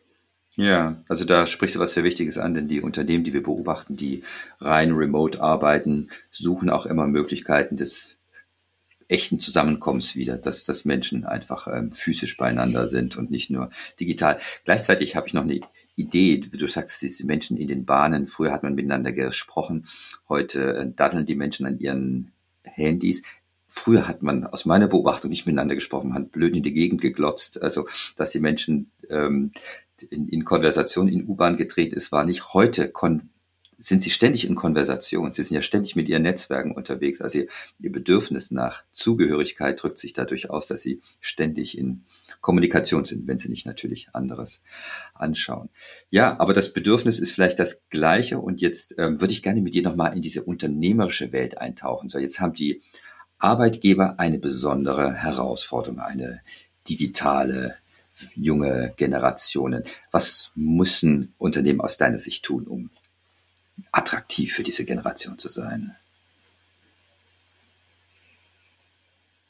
Ja, 0.55 1.05
also 1.09 1.25
da 1.25 1.47
sprichst 1.47 1.77
du 1.77 1.79
was 1.79 1.94
sehr 1.94 2.03
Wichtiges 2.03 2.37
an, 2.37 2.53
denn 2.53 2.66
die 2.66 2.81
Unternehmen, 2.81 3.23
die 3.23 3.33
wir 3.33 3.44
beobachten, 3.44 3.94
die 3.94 4.25
rein 4.59 4.90
remote 4.90 5.40
arbeiten, 5.40 6.11
suchen 6.33 6.68
auch 6.68 6.85
immer 6.85 7.07
Möglichkeiten 7.07 7.77
des 7.77 8.17
echten 9.09 9.40
Zusammenkommens 9.40 10.14
wieder, 10.14 10.37
dass, 10.37 10.64
dass 10.64 10.85
Menschen 10.85 11.25
einfach 11.25 11.66
ähm, 11.66 11.92
physisch 11.92 12.37
beieinander 12.37 12.88
sind 12.88 13.16
und 13.16 13.31
nicht 13.31 13.51
nur 13.51 13.71
digital. 13.99 14.38
Gleichzeitig 14.64 15.16
habe 15.16 15.27
ich 15.27 15.35
noch 15.35 15.42
eine 15.42 15.61
Idee, 15.97 16.38
du 16.38 16.66
sagst, 16.66 17.03
diese 17.03 17.27
Menschen 17.27 17.57
in 17.57 17.68
den 17.68 17.85
Bahnen, 17.85 18.27
früher 18.27 18.53
hat 18.53 18.62
man 18.62 18.75
miteinander 18.75 19.12
gesprochen, 19.12 19.87
heute 20.29 20.77
äh, 20.77 20.92
daddeln 20.94 21.27
die 21.27 21.35
Menschen 21.35 21.66
an 21.66 21.79
ihren 21.79 22.33
Handys. 22.62 23.23
Früher 23.66 24.07
hat 24.07 24.23
man 24.23 24.47
aus 24.47 24.64
meiner 24.64 24.88
Beobachtung 24.88 25.31
nicht 25.31 25.47
miteinander 25.47 25.75
gesprochen, 25.75 26.11
man 26.11 26.25
hat 26.25 26.33
blöd 26.33 26.55
in 26.55 26.62
die 26.62 26.73
Gegend 26.73 27.01
geglotzt. 27.01 27.62
Also, 27.62 27.88
dass 28.16 28.31
die 28.31 28.40
Menschen 28.40 28.90
ähm, 29.11 29.53
in, 30.11 30.29
in 30.29 30.44
Konversation 30.44 31.09
in 31.09 31.27
U-Bahn 31.27 31.57
getreten 31.57 31.94
ist, 31.94 32.12
war 32.12 32.25
nicht 32.25 32.53
heute 32.53 32.90
kon 32.90 33.31
sind 33.78 34.02
sie 34.02 34.10
ständig 34.10 34.46
in 34.46 34.56
Konversation. 34.56 35.32
Sie 35.32 35.42
sind 35.42 35.54
ja 35.54 35.62
ständig 35.62 35.94
mit 35.94 36.08
ihren 36.08 36.22
Netzwerken 36.22 36.72
unterwegs. 36.72 37.20
Also 37.20 37.38
ihr, 37.38 37.46
ihr 37.78 37.92
Bedürfnis 37.92 38.50
nach 38.50 38.82
Zugehörigkeit 38.92 39.80
drückt 39.80 39.98
sich 39.98 40.12
dadurch 40.12 40.50
aus, 40.50 40.66
dass 40.66 40.82
sie 40.82 41.00
ständig 41.20 41.78
in 41.78 42.02
Kommunikation 42.40 43.04
sind, 43.04 43.28
wenn 43.28 43.38
sie 43.38 43.48
nicht 43.48 43.66
natürlich 43.66 44.08
anderes 44.12 44.62
anschauen. 45.14 45.68
Ja, 46.10 46.38
aber 46.40 46.54
das 46.54 46.72
Bedürfnis 46.72 47.20
ist 47.20 47.30
vielleicht 47.30 47.60
das 47.60 47.88
gleiche. 47.88 48.40
Und 48.40 48.60
jetzt 48.60 48.96
ähm, 48.98 49.20
würde 49.20 49.32
ich 49.32 49.44
gerne 49.44 49.60
mit 49.60 49.74
dir 49.74 49.82
nochmal 49.82 50.14
in 50.14 50.22
diese 50.22 50.42
unternehmerische 50.42 51.32
Welt 51.32 51.58
eintauchen. 51.58 52.08
So, 52.08 52.18
jetzt 52.18 52.40
haben 52.40 52.54
die 52.54 52.82
Arbeitgeber 53.38 54.18
eine 54.18 54.38
besondere 54.38 55.14
Herausforderung, 55.14 56.00
eine 56.00 56.40
digitale 56.88 57.76
junge 58.34 58.92
Generationen. 58.96 59.84
Was 60.10 60.50
müssen 60.56 61.34
Unternehmen 61.38 61.80
aus 61.80 61.96
deiner 61.96 62.18
Sicht 62.18 62.44
tun, 62.44 62.66
um 62.66 62.90
attraktiv 63.92 64.52
für 64.52 64.62
diese 64.62 64.84
Generation 64.84 65.38
zu 65.38 65.50
sein? 65.50 65.96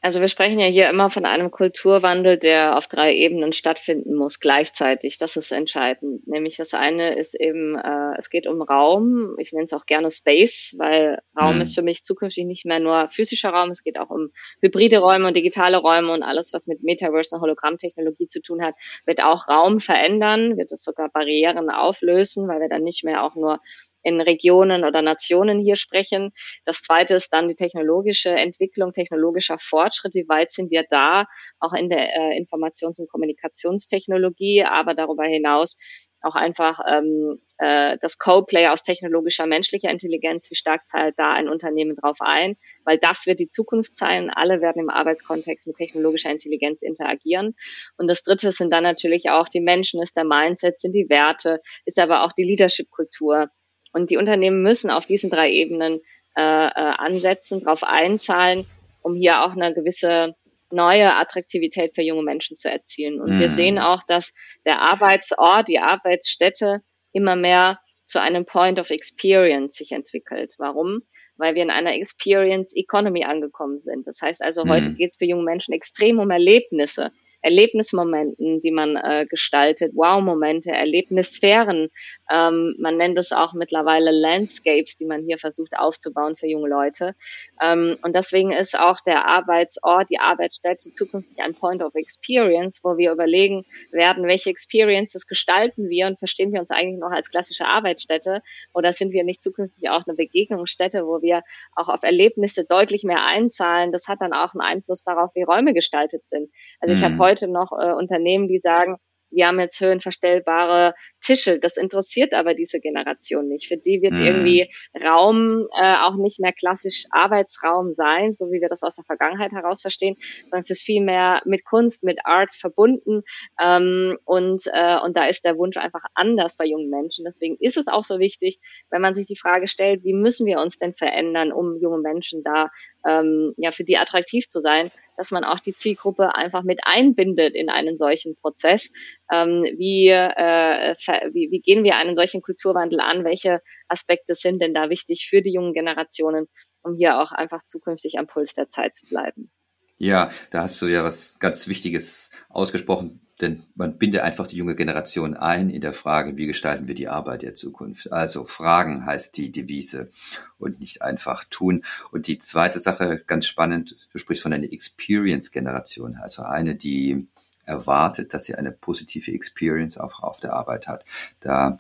Also 0.01 0.21
wir 0.21 0.29
sprechen 0.29 0.61
ja 0.61 0.67
hier 0.67 0.89
immer 0.89 1.11
von 1.11 1.25
einem 1.25 1.51
Kulturwandel, 1.51 2.39
der 2.39 2.79
auf 2.79 2.87
drei 2.87 3.13
Ebenen 3.15 3.53
stattfinden 3.53 4.15
muss 4.15 4.39
gleichzeitig. 4.39 5.19
Das 5.19 5.37
ist 5.37 5.51
entscheidend. 5.51 6.27
Nämlich 6.29 6.57
das 6.57 6.73
eine 6.73 7.17
ist 7.17 7.35
eben, 7.35 7.77
äh, 7.77 8.17
es 8.17 8.31
geht 8.31 8.47
um 8.47 8.63
Raum. 8.63 9.35
Ich 9.39 9.53
nenne 9.53 9.65
es 9.65 9.73
auch 9.73 9.87
gerne 9.87 10.13
Space, 10.13 10.77
weil 10.79 11.19
Raum 11.39 11.57
mhm. 11.57 11.63
ist 11.63 11.75
für 11.75 11.83
mich 11.83 12.05
zukünftig 12.05 12.47
nicht 12.47 12.65
mehr 12.65 12.79
nur 12.79 13.09
physischer 13.11 13.51
Raum. 13.51 13.71
Es 13.71 13.83
geht 13.83 13.99
auch 13.99 14.09
um 14.09 14.31
hybride 14.63 14.99
Räume 14.99 15.27
und 15.27 15.37
digitale 15.37 15.79
Räume 15.79 16.13
und 16.13 16.23
alles, 16.23 16.53
was 16.53 16.69
mit 16.69 16.85
Metaverse 16.85 17.35
und 17.35 17.41
Hologrammtechnologie 17.41 18.27
zu 18.27 18.41
tun 18.41 18.63
hat, 18.63 18.77
wird 19.05 19.21
auch 19.21 19.49
Raum 19.49 19.81
verändern, 19.81 20.57
wird 20.57 20.71
es 20.71 20.85
sogar 20.85 21.09
Barrieren 21.09 21.71
auflösen, 21.71 22.47
weil 22.47 22.61
wir 22.61 22.69
dann 22.69 22.85
nicht 22.85 23.03
mehr 23.03 23.25
auch 23.25 23.35
nur 23.35 23.59
in 24.03 24.21
Regionen 24.21 24.85
oder 24.85 25.03
Nationen 25.03 25.59
hier 25.59 25.77
sprechen. 25.77 26.31
Das 26.65 26.83
zweite 26.83 27.15
ist 27.15 27.33
dann 27.33 27.49
die 27.49 27.55
technologische 27.55 28.31
Entwicklung, 28.31 28.93
technologischer 28.93 29.59
Fortschritt. 29.59 30.15
Wie 30.15 30.29
weit 30.29 30.51
sind 30.51 30.71
wir 30.71 30.85
da, 30.89 31.27
auch 31.61 31.73
in 31.73 31.89
der 31.89 32.15
äh, 32.15 32.39
Informations- 32.39 33.01
und 33.01 33.11
Kommunikationstechnologie, 33.11 34.65
aber 34.65 34.95
darüber 34.95 35.25
hinaus 35.25 35.77
auch 36.21 36.35
einfach 36.35 36.81
ähm, 36.89 37.41
äh, 37.59 37.97
das 38.01 38.19
Co-Play 38.19 38.69
aus 38.69 38.83
technologischer 38.83 39.47
menschlicher 39.47 39.91
Intelligenz, 39.91 40.51
wie 40.51 40.57
stark 40.57 40.89
zahlt 40.89 41.15
da 41.17 41.33
ein 41.33 41.49
Unternehmen 41.49 41.97
drauf 41.97 42.19
ein, 42.21 42.57
weil 42.85 42.99
das 42.99 43.27
wird 43.27 43.41
die 43.41 43.49
Zukunft 43.49 43.95
sein. 43.95 44.31
Alle 44.31 44.61
werden 44.61 44.83
im 44.83 44.91
Arbeitskontext 44.91 45.67
mit 45.67 45.77
technologischer 45.77 46.31
Intelligenz 46.31 46.83
interagieren. 46.83 47.55
Und 47.97 48.09
das 48.09 48.23
Dritte 48.23 48.51
sind 48.53 48.73
dann 48.73 48.83
natürlich 48.83 49.31
auch 49.31 49.49
die 49.49 49.61
Menschen, 49.61 50.03
ist 50.03 50.17
der 50.17 50.25
Mindset, 50.25 50.79
sind 50.79 50.93
die 50.93 51.09
Werte, 51.09 51.61
ist 51.85 51.99
aber 51.99 52.25
auch 52.25 52.33
die 52.33 52.45
Leadership-Kultur. 52.45 53.51
Und 53.99 54.11
die 54.11 54.17
Unternehmen 54.17 54.63
müssen 54.63 54.91
auf 54.91 55.07
diesen 55.07 55.29
drei 55.29 55.51
Ebenen 55.51 56.01
äh, 56.37 56.41
äh, 56.41 56.71
ansetzen, 56.71 57.65
darauf 57.65 57.83
einzahlen, 57.83 58.65
um 59.03 59.17
hier 59.17 59.43
auch 59.43 59.57
eine 59.57 59.75
gewisse 59.75 60.37
neue 60.71 61.17
Attraktivität 61.17 61.97
für 61.97 62.03
junge 62.03 62.23
Menschen 62.23 62.57
zu 62.57 62.71
erzielen. 62.71 63.21
Und 63.21 63.35
mhm. 63.35 63.41
wir 63.41 63.51
sehen 63.51 63.81
auch, 63.81 64.05
dass 64.07 64.35
der 64.65 64.81
Arbeitsort, 64.81 65.67
die 65.67 65.81
Arbeitsstätte 65.81 66.81
immer 67.13 67.35
mehr 67.35 67.81
zu 68.05 68.21
einem 68.21 68.45
Point 68.45 68.79
of 68.79 68.91
Experience 68.91 69.77
sich 69.77 69.91
entwickelt. 69.91 70.55
Warum? 70.59 71.03
Weil 71.37 71.57
wir 71.57 71.65
in 71.65 71.71
einer 71.71 71.95
Experience 71.95 72.73
Economy 72.77 73.25
angekommen 73.25 73.81
sind. 73.81 74.07
Das 74.07 74.23
heißt 74.23 74.43
also, 74.43 74.65
mhm. 74.65 74.71
heute 74.71 74.95
geht 74.95 75.11
es 75.11 75.17
für 75.17 75.27
junge 75.27 75.43
Menschen 75.43 75.75
extrem 75.75 76.21
um 76.21 76.31
Erlebnisse. 76.31 77.11
Erlebnismomenten, 77.43 78.61
die 78.61 78.71
man 78.71 78.97
äh, 78.97 79.27
gestaltet, 79.29 79.93
Wow-Momente, 79.95 80.71
Erlebnissphären. 80.71 81.89
Ähm, 82.31 82.75
man 82.79 82.97
nennt 82.97 83.19
es 83.19 83.33
auch 83.33 83.53
mittlerweile 83.53 84.11
Landscapes, 84.11 84.97
die 84.97 85.07
man 85.07 85.25
hier 85.25 85.39
versucht 85.39 85.77
aufzubauen 85.77 86.37
für 86.37 86.47
junge 86.47 86.69
Leute. 86.69 87.15
Ähm, 87.63 87.97
und 88.03 88.15
deswegen 88.15 88.53
ist 88.53 88.79
auch 88.79 89.01
der 89.01 89.27
Arbeitsort, 89.27 90.11
die 90.11 90.19
Arbeitsstätte 90.19 90.93
zukünftig 90.93 91.43
ein 91.43 91.55
Point 91.55 91.83
of 91.83 91.95
Experience, 91.95 92.81
wo 92.83 92.97
wir 92.97 93.13
überlegen 93.13 93.65
werden, 93.93 94.27
welche 94.27 94.51
Experiences 94.51 95.27
gestalten 95.27 95.89
wir 95.89 96.07
und 96.07 96.19
verstehen 96.19 96.53
wir 96.53 96.61
uns 96.61 96.71
eigentlich 96.71 96.99
noch 96.99 97.11
als 97.11 97.31
klassische 97.31 97.67
Arbeitsstätte 97.67 98.43
oder 98.73 98.93
sind 98.93 99.13
wir 99.13 99.25
nicht 99.25 99.43
zukünftig 99.43 99.91
auch 99.91 100.07
eine 100.07 100.17
Begegnungsstätte, 100.17 101.07
wo 101.07 101.23
wir 101.23 101.43
auch 101.75 101.89
auf 101.89 102.03
Erlebnisse 102.03 102.65
deutlich 102.65 103.05
mehr 103.05 103.25
einzahlen. 103.25 103.93
Das 103.93 104.09
hat 104.09 104.21
dann 104.21 104.33
auch 104.33 104.55
einen 104.55 104.61
Einfluss 104.61 105.05
darauf, 105.05 105.35
wie 105.35 105.43
Räume 105.43 105.75
gestaltet 105.75 106.27
sind. 106.27 106.51
Also 106.81 106.95
ich 106.95 107.01
mhm. 107.01 107.05
habe 107.05 107.17
heute 107.29 107.49
noch 107.49 107.73
äh, 107.73 107.93
Unternehmen, 107.93 108.49
die 108.49 108.59
sagen, 108.59 108.97
wir 109.31 109.47
haben 109.47 109.61
jetzt 109.61 109.81
höhenverstellbare 109.81 110.95
Tische. 111.21 111.59
Das 111.59 111.77
interessiert 111.77 112.33
aber 112.33 112.55
diese 112.55 112.81
Generation 112.81 113.49
nicht. 113.49 113.69
Für 113.69 113.77
die 113.77 114.01
wird 114.01 114.15
mhm. 114.15 114.27
irgendwie 114.27 114.73
Raum 115.05 115.67
äh, 115.79 115.95
auch 115.97 116.17
nicht 116.17 116.41
mehr 116.41 116.53
klassisch 116.53 117.05
Arbeitsraum 117.11 117.95
sein, 117.95 118.33
so 118.33 118.47
wie 118.47 118.61
wir 118.61 118.69
das 118.69 118.83
aus 118.83 118.97
der 118.97 119.05
Vergangenheit 119.05 119.53
heraus 119.53 119.83
verstehen, 119.83 120.17
sondern 120.43 120.61
es 120.61 120.71
ist 120.71 120.83
viel 120.83 121.03
mehr 121.03 121.43
mit 121.45 121.65
Kunst, 121.65 122.05
mit 122.05 122.25
Art 122.25 122.53
verbunden. 122.55 123.23
Ähm, 123.61 124.17
und, 124.25 124.65
äh, 124.73 124.99
und 125.01 125.17
da 125.17 125.27
ist 125.27 125.45
der 125.45 125.59
Wunsch 125.59 125.77
einfach 125.77 126.05
anders 126.15 126.57
bei 126.57 126.65
jungen 126.65 126.91
Menschen. 126.91 127.25
Deswegen 127.25 127.57
ist 127.61 127.77
es 127.77 127.89
auch 127.89 128.03
so 128.03 128.19
wichtig, 128.19 128.61
wenn 128.91 129.03
man 129.03 129.15
sich 129.15 129.27
die 129.27 129.37
Frage 129.37 129.69
stellt, 129.69 130.05
wie 130.05 130.15
müssen 130.15 130.47
wir 130.47 130.59
uns 130.61 130.79
denn 130.79 130.95
verändern, 130.95 131.53
um 131.53 131.79
junge 131.81 131.99
Menschen 131.99 132.43
da 132.43 132.71
ähm, 133.07 133.53
ja 133.57 133.71
für 133.71 133.85
die 133.85 133.99
attraktiv 133.99 134.47
zu 134.49 134.61
sein, 134.61 134.91
dass 135.19 135.33
man 135.33 135.45
auch 135.45 135.59
die 135.59 135.75
Zielgruppe 135.75 136.35
einfach 136.37 136.63
mit 136.63 136.81
einbindet 136.85 137.55
in 137.55 137.69
einen 137.69 137.99
solchen 137.99 138.37
Prozess. 138.37 138.93
Ähm, 139.31 139.65
wie, 139.77 140.07
äh, 140.09 140.95
wie, 141.33 141.51
wie 141.51 141.61
gehen 141.61 141.83
wir 141.83 141.97
einen 141.97 142.17
solchen 142.17 142.41
Kulturwandel 142.41 143.01
an? 143.01 143.25
Welche 143.25 143.61
Aspekte 143.89 144.37
sind 144.37 144.63
denn 144.63 144.75
da 144.75 144.89
wichtig 144.91 145.27
für 145.29 145.43
die 145.43 145.53
jungen 145.53 145.75
Generationen, 145.75 146.47
um 146.83 146.95
hier 146.95 147.21
auch 147.21 147.33
einfach 147.33 147.65
zukünftig 147.67 148.19
am 148.19 148.29
Puls 148.29 148.55
der 148.55 148.69
Zeit 148.69 148.95
zu 148.95 149.07
bleiben? 149.07 149.51
Ja, 149.97 150.31
da 150.51 150.63
hast 150.63 150.81
du 150.81 150.87
ja 150.87 151.03
was 151.03 151.41
ganz 151.41 151.67
Wichtiges 151.67 152.31
ausgesprochen 152.49 153.28
denn 153.41 153.63
man 153.75 153.99
bindet 153.99 154.23
einfach 154.23 154.47
die 154.47 154.57
junge 154.57 154.75
Generation 154.75 155.35
ein 155.35 155.71
in 155.71 155.81
der 155.81 155.93
Frage, 155.93 156.37
wie 156.37 156.47
gestalten 156.47 156.89
wir 156.89 156.95
die 156.95 157.09
Arbeit 157.09 157.43
der 157.43 157.55
Zukunft. 157.55 158.13
Also 158.13 158.45
Fragen 158.45 159.07
heißt 159.07 159.37
die 159.37 159.53
Devise 159.53 160.11
und 160.59 160.81
nicht 160.81 161.03
einfach 161.03 161.45
tun. 161.45 161.85
Und 162.11 162.27
die 162.27 162.39
zweite 162.39 162.81
Sache, 162.81 163.23
ganz 163.27 163.47
spannend, 163.47 163.97
du 164.13 164.19
sprichst 164.19 164.43
von 164.43 164.53
einer 164.53 164.73
Experience-Generation, 164.73 166.17
also 166.17 166.43
eine, 166.43 166.75
die 166.75 167.29
erwartet, 167.65 168.35
dass 168.35 168.45
sie 168.45 168.55
eine 168.55 168.73
positive 168.73 169.33
Experience 169.33 169.99
auch 169.99 170.21
auf 170.23 170.41
der 170.41 170.55
Arbeit 170.55 170.89
hat. 170.89 171.05
Da 171.41 171.79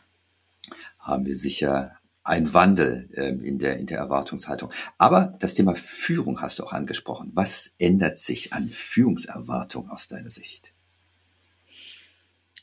haben 0.98 1.24
wir 1.24 1.36
sicher 1.36 1.96
ein 2.22 2.52
Wandel 2.52 3.08
ähm, 3.14 3.42
in, 3.42 3.58
der, 3.58 3.78
in 3.78 3.86
der 3.86 3.98
Erwartungshaltung. 3.98 4.70
Aber 4.98 5.34
das 5.38 5.54
Thema 5.54 5.74
Führung 5.74 6.42
hast 6.42 6.58
du 6.58 6.64
auch 6.64 6.72
angesprochen. 6.72 7.30
Was 7.34 7.74
ändert 7.78 8.18
sich 8.18 8.52
an 8.52 8.68
Führungserwartung 8.68 9.88
aus 9.88 10.08
deiner 10.08 10.30
Sicht? 10.30 10.74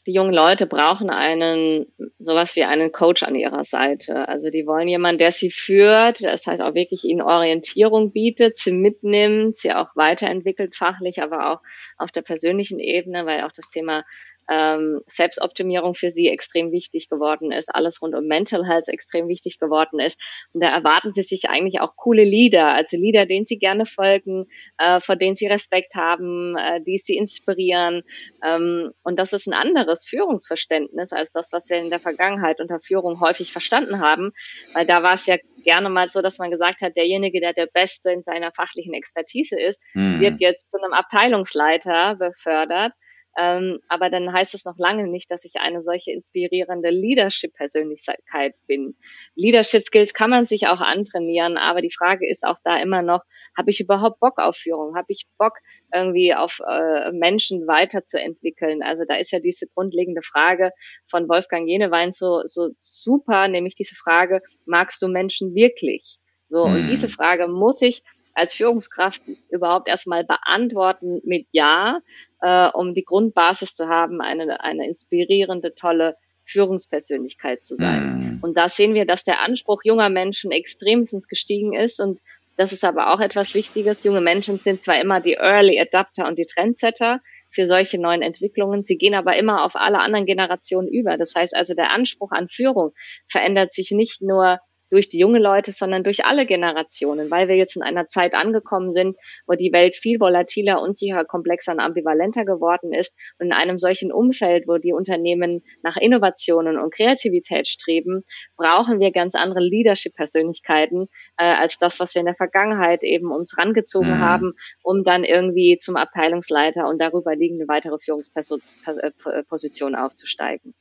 Die 0.07 0.13
jungen 0.13 0.33
Leute 0.33 0.67
brauchen 0.67 1.09
einen, 1.09 1.87
sowas 2.19 2.55
wie 2.55 2.63
einen 2.63 2.91
Coach 2.91 3.23
an 3.23 3.35
ihrer 3.35 3.65
Seite. 3.65 4.27
Also 4.27 4.51
die 4.51 4.67
wollen 4.67 4.87
jemanden, 4.87 5.17
der 5.17 5.31
sie 5.31 5.49
führt, 5.49 6.23
das 6.23 6.45
heißt 6.45 6.61
auch 6.61 6.75
wirklich 6.75 7.03
ihnen 7.05 7.21
Orientierung 7.21 8.11
bietet, 8.11 8.57
sie 8.57 8.71
mitnimmt, 8.71 9.57
sie 9.57 9.73
auch 9.73 9.95
weiterentwickelt 9.95 10.75
fachlich, 10.75 11.23
aber 11.23 11.51
auch 11.51 11.59
auf 11.97 12.11
der 12.11 12.21
persönlichen 12.21 12.79
Ebene, 12.79 13.25
weil 13.25 13.41
auch 13.43 13.51
das 13.51 13.69
Thema 13.69 14.03
ähm, 14.49 15.01
Selbstoptimierung 15.08 15.95
für 15.95 16.10
sie 16.10 16.29
extrem 16.29 16.71
wichtig 16.71 17.10
geworden 17.10 17.51
ist, 17.51 17.73
alles 17.73 18.01
rund 18.01 18.15
um 18.15 18.25
Mental 18.25 18.65
Health 18.65 18.88
extrem 18.88 19.27
wichtig 19.27 19.60
geworden 19.60 19.99
ist. 19.99 20.21
Und 20.53 20.63
da 20.63 20.69
erwarten 20.69 21.13
sie 21.13 21.21
sich 21.21 21.49
eigentlich 21.49 21.81
auch 21.81 21.95
coole 21.95 22.23
Leader, 22.23 22.67
also 22.73 22.97
Leader, 22.97 23.25
denen 23.25 23.45
sie 23.45 23.58
gerne 23.58 23.86
folgen, 23.86 24.47
äh, 24.77 24.99
vor 24.99 25.15
denen 25.15 25.36
sie 25.36 25.47
Respekt 25.47 25.95
haben, 25.95 26.55
äh, 26.58 26.81
die 26.81 26.97
sie 26.97 27.15
inspirieren. 27.15 28.03
Ähm, 28.43 28.91
und 29.03 29.17
das 29.19 29.34
ist 29.34 29.47
ein 29.47 29.53
anderes 29.53 30.05
Führungsverständnis 30.05 31.13
als 31.13 31.31
das, 31.31 31.51
was 31.51 31.69
wir 31.69 31.77
in 31.77 31.89
der 31.89 31.99
Vergangenheit 31.99 32.60
unter 32.60 32.79
Führung 32.79 33.19
häufig 33.19 33.51
verstanden 33.51 33.99
haben, 33.99 34.31
weil 34.73 34.86
da 34.86 35.03
war 35.03 35.13
es 35.13 35.25
ja 35.25 35.38
gerne 35.63 35.89
mal 35.89 36.10
so, 36.10 36.21
dass 36.21 36.38
man 36.38 36.51
gesagt 36.51 36.81
hat, 36.81 36.95
derjenige, 36.95 37.41
der 37.41 37.53
der 37.53 37.65
Beste 37.65 38.12
in 38.12 38.23
seiner 38.23 38.51
fachlichen 38.51 38.93
Expertise 38.93 39.60
ist, 39.60 39.84
mhm. 39.95 40.21
wird 40.21 40.39
jetzt 40.39 40.69
zu 40.69 40.77
einem 40.81 40.93
Abteilungsleiter 40.93 42.15
befördert. 42.15 42.93
Ähm, 43.37 43.79
aber 43.89 44.09
dann 44.09 44.31
heißt 44.31 44.53
es 44.55 44.65
noch 44.65 44.77
lange 44.77 45.07
nicht, 45.07 45.29
dass 45.29 45.45
ich 45.45 45.55
eine 45.59 45.81
solche 45.81 46.11
inspirierende 46.11 46.89
Leadership-Persönlichkeit 46.89 48.55
bin. 48.67 48.95
Leadership 49.35 49.83
Skills 49.83 50.13
kann 50.13 50.29
man 50.29 50.45
sich 50.45 50.67
auch 50.67 50.79
antrainieren, 50.79 51.57
aber 51.57 51.81
die 51.81 51.91
Frage 51.91 52.29
ist 52.29 52.45
auch 52.45 52.57
da 52.63 52.77
immer 52.77 53.01
noch, 53.01 53.23
habe 53.57 53.69
ich 53.69 53.79
überhaupt 53.79 54.19
Bock 54.19 54.39
auf 54.39 54.55
Führung? 54.55 54.95
Habe 54.95 55.07
ich 55.09 55.25
Bock 55.37 55.53
irgendwie 55.93 56.33
auf 56.33 56.59
äh, 56.65 57.11
Menschen 57.11 57.67
weiterzuentwickeln? 57.67 58.83
Also 58.83 59.03
da 59.07 59.15
ist 59.15 59.31
ja 59.31 59.39
diese 59.39 59.67
grundlegende 59.67 60.21
Frage 60.21 60.71
von 61.05 61.27
Wolfgang 61.27 61.67
Jenewein 61.67 62.11
so, 62.11 62.41
so 62.45 62.69
super, 62.79 63.47
nämlich 63.47 63.75
diese 63.75 63.95
Frage, 63.95 64.41
magst 64.65 65.01
du 65.01 65.07
Menschen 65.07 65.53
wirklich? 65.55 66.19
So, 66.47 66.63
und 66.63 66.85
diese 66.85 67.09
Frage 67.09 67.47
muss 67.47 67.81
ich 67.81 68.03
als 68.35 68.53
Führungskraft 68.53 69.23
überhaupt 69.49 69.87
erstmal 69.87 70.23
beantworten 70.23 71.21
mit 71.23 71.47
Ja, 71.51 71.99
äh, 72.41 72.69
um 72.69 72.93
die 72.93 73.05
Grundbasis 73.05 73.73
zu 73.73 73.87
haben, 73.87 74.21
eine, 74.21 74.61
eine 74.61 74.85
inspirierende, 74.87 75.73
tolle 75.73 76.17
Führungspersönlichkeit 76.43 77.65
zu 77.65 77.75
sein. 77.75 78.39
Mm. 78.39 78.43
Und 78.43 78.55
da 78.55 78.69
sehen 78.69 78.93
wir, 78.93 79.05
dass 79.05 79.23
der 79.23 79.41
Anspruch 79.41 79.81
junger 79.83 80.09
Menschen 80.09 80.51
extremstens 80.51 81.27
gestiegen 81.27 81.73
ist 81.73 81.99
und 81.99 82.19
das 82.57 82.71
ist 82.71 82.85
aber 82.85 83.13
auch 83.13 83.19
etwas 83.19 83.53
Wichtiges. 83.53 84.03
Junge 84.03 84.21
Menschen 84.21 84.57
sind 84.59 84.81
zwar 84.81 84.99
immer 85.01 85.19
die 85.19 85.33
Early 85.33 85.79
Adapter 85.79 86.25
und 86.25 86.37
die 86.37 86.45
Trendsetter 86.45 87.19
für 87.49 87.67
solche 87.67 87.99
neuen 87.99 88.21
Entwicklungen, 88.21 88.85
sie 88.85 88.97
gehen 88.97 89.13
aber 89.13 89.35
immer 89.35 89.65
auf 89.65 89.75
alle 89.75 89.99
anderen 89.99 90.25
Generationen 90.25 90.87
über. 90.87 91.17
Das 91.17 91.35
heißt 91.35 91.55
also, 91.55 91.73
der 91.73 91.91
Anspruch 91.91 92.31
an 92.31 92.47
Führung 92.47 92.93
verändert 93.27 93.73
sich 93.73 93.91
nicht 93.91 94.21
nur 94.21 94.59
durch 94.89 95.09
die 95.09 95.19
junge 95.19 95.39
Leute, 95.39 95.71
sondern 95.71 96.03
durch 96.03 96.25
alle 96.25 96.45
Generationen, 96.45 97.31
weil 97.31 97.47
wir 97.47 97.55
jetzt 97.55 97.75
in 97.75 97.81
einer 97.81 98.07
Zeit 98.07 98.33
angekommen 98.33 98.93
sind, 98.93 99.17
wo 99.47 99.53
die 99.53 99.73
Welt 99.73 99.95
viel 99.95 100.19
volatiler, 100.19 100.81
unsicherer, 100.81 101.25
komplexer 101.25 101.73
und 101.73 101.79
ambivalenter 101.79 102.45
geworden 102.45 102.93
ist. 102.93 103.17
Und 103.39 103.47
in 103.47 103.53
einem 103.53 103.77
solchen 103.77 104.11
Umfeld, 104.11 104.67
wo 104.67 104.77
die 104.77 104.93
Unternehmen 104.93 105.63
nach 105.81 105.97
Innovationen 105.97 106.77
und 106.77 106.93
Kreativität 106.93 107.67
streben, 107.67 108.23
brauchen 108.57 108.99
wir 108.99 109.11
ganz 109.11 109.35
andere 109.35 109.61
Leadership-Persönlichkeiten 109.61 111.07
äh, 111.37 111.45
als 111.45 111.77
das, 111.77 111.99
was 111.99 112.15
wir 112.15 112.19
in 112.19 112.27
der 112.27 112.35
Vergangenheit 112.35 113.03
eben 113.03 113.31
uns 113.31 113.57
rangezogen 113.57 114.17
mhm. 114.17 114.19
haben, 114.19 114.53
um 114.83 115.03
dann 115.03 115.23
irgendwie 115.23 115.77
zum 115.77 115.95
Abteilungsleiter 115.95 116.87
und 116.87 117.01
darüber 117.01 117.35
liegende 117.35 117.67
weitere 117.67 117.97
Führungspositionen 117.99 119.99
aufzusteigen. 119.99 120.73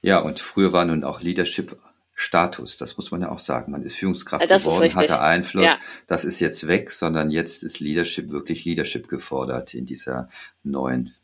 Ja, 0.00 0.20
und 0.20 0.40
früher 0.40 0.72
war 0.72 0.84
nun 0.84 1.04
auch 1.04 1.20
Leadership 1.20 1.76
Status, 2.20 2.78
das 2.78 2.96
muss 2.96 3.12
man 3.12 3.20
ja 3.20 3.30
auch 3.30 3.38
sagen. 3.38 3.70
Man 3.70 3.82
ist 3.82 3.94
Führungskraft 3.94 4.50
das 4.50 4.64
geworden, 4.64 4.92
hatte 4.96 5.20
Einfluss. 5.20 5.66
Ja. 5.66 5.78
Das 6.08 6.24
ist 6.24 6.40
jetzt 6.40 6.66
weg, 6.66 6.90
sondern 6.90 7.30
jetzt 7.30 7.62
ist 7.62 7.78
Leadership 7.78 8.30
wirklich 8.30 8.64
Leadership 8.64 9.06
gefordert 9.06 9.72
in 9.72 9.86
dieser 9.86 10.28
neuen 10.64 11.14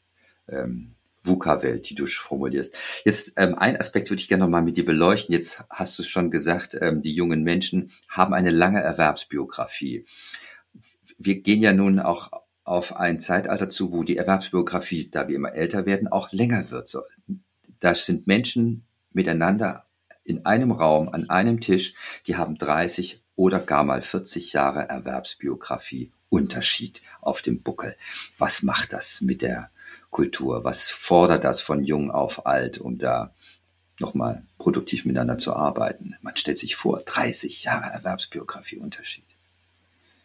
ähm, 0.47 0.95
VUCA-Welt, 1.25 1.91
die 1.91 1.97
du 1.97 2.07
formulierst. 2.07 2.77
Jetzt 3.05 3.33
ähm, 3.35 3.57
ein 3.57 3.77
Aspekt 3.77 4.09
würde 4.09 4.21
ich 4.21 4.29
gerne 4.29 4.45
nochmal 4.45 4.63
mit 4.63 4.77
dir 4.77 4.85
beleuchten. 4.85 5.33
Jetzt 5.33 5.65
hast 5.69 5.99
du 5.99 6.05
es 6.05 6.09
schon 6.09 6.31
gesagt, 6.31 6.79
ähm, 6.81 7.03
die 7.03 7.13
jungen 7.13 7.43
Menschen 7.43 7.91
haben 8.09 8.33
eine 8.33 8.51
lange 8.51 8.81
Erwerbsbiografie. 8.81 10.05
Wir 11.19 11.41
gehen 11.41 11.61
ja 11.61 11.73
nun 11.73 11.99
auch 11.99 12.31
auf 12.63 12.95
ein 12.95 13.19
Zeitalter 13.19 13.69
zu, 13.69 13.93
wo 13.93 14.05
die 14.05 14.17
Erwerbsbiografie, 14.17 15.11
da 15.11 15.27
wir 15.27 15.35
immer 15.35 15.55
älter 15.55 15.87
werden, 15.87 16.07
auch 16.07 16.31
länger 16.31 16.71
wird. 16.71 16.97
Das 17.81 18.07
sind 18.07 18.29
Menschen 18.29 18.85
miteinander 19.13 19.87
in 20.25 20.47
einem 20.47 20.73
Raum, 20.73 21.09
an 21.09 21.31
einem 21.31 21.61
Tisch, 21.61 21.95
die 22.27 22.37
haben 22.37 22.57
30 22.57 23.21
oder 23.37 23.59
gar 23.59 23.85
mal 23.85 24.03
40 24.03 24.53
Jahre 24.53 24.89
Erwerbsbiografie 24.89 26.13
Unterschied 26.29 27.03
auf 27.21 27.43
dem 27.43 27.63
Buckel. 27.63 27.97
Was 28.39 28.63
macht 28.63 28.93
das 28.93 29.21
mit 29.21 29.43
der 29.43 29.71
Kultur? 30.11 30.65
Was 30.65 30.91
fordert 30.91 31.45
das 31.45 31.61
von 31.61 31.85
jung 31.85 32.11
auf 32.11 32.47
alt, 32.47 32.79
um 32.79 32.99
da 32.99 33.35
nochmal 34.01 34.43
produktiv 34.59 35.05
miteinander 35.05 35.39
zu 35.39 35.55
arbeiten? 35.55 36.17
Man 36.23 36.37
stellt 36.37 36.59
sich 36.59 36.77
vor, 36.77 37.01
30 37.01 37.65
Jahre 37.65 37.93
Erwerbsbiografie 37.93 38.79
Unterschied. 38.79 39.25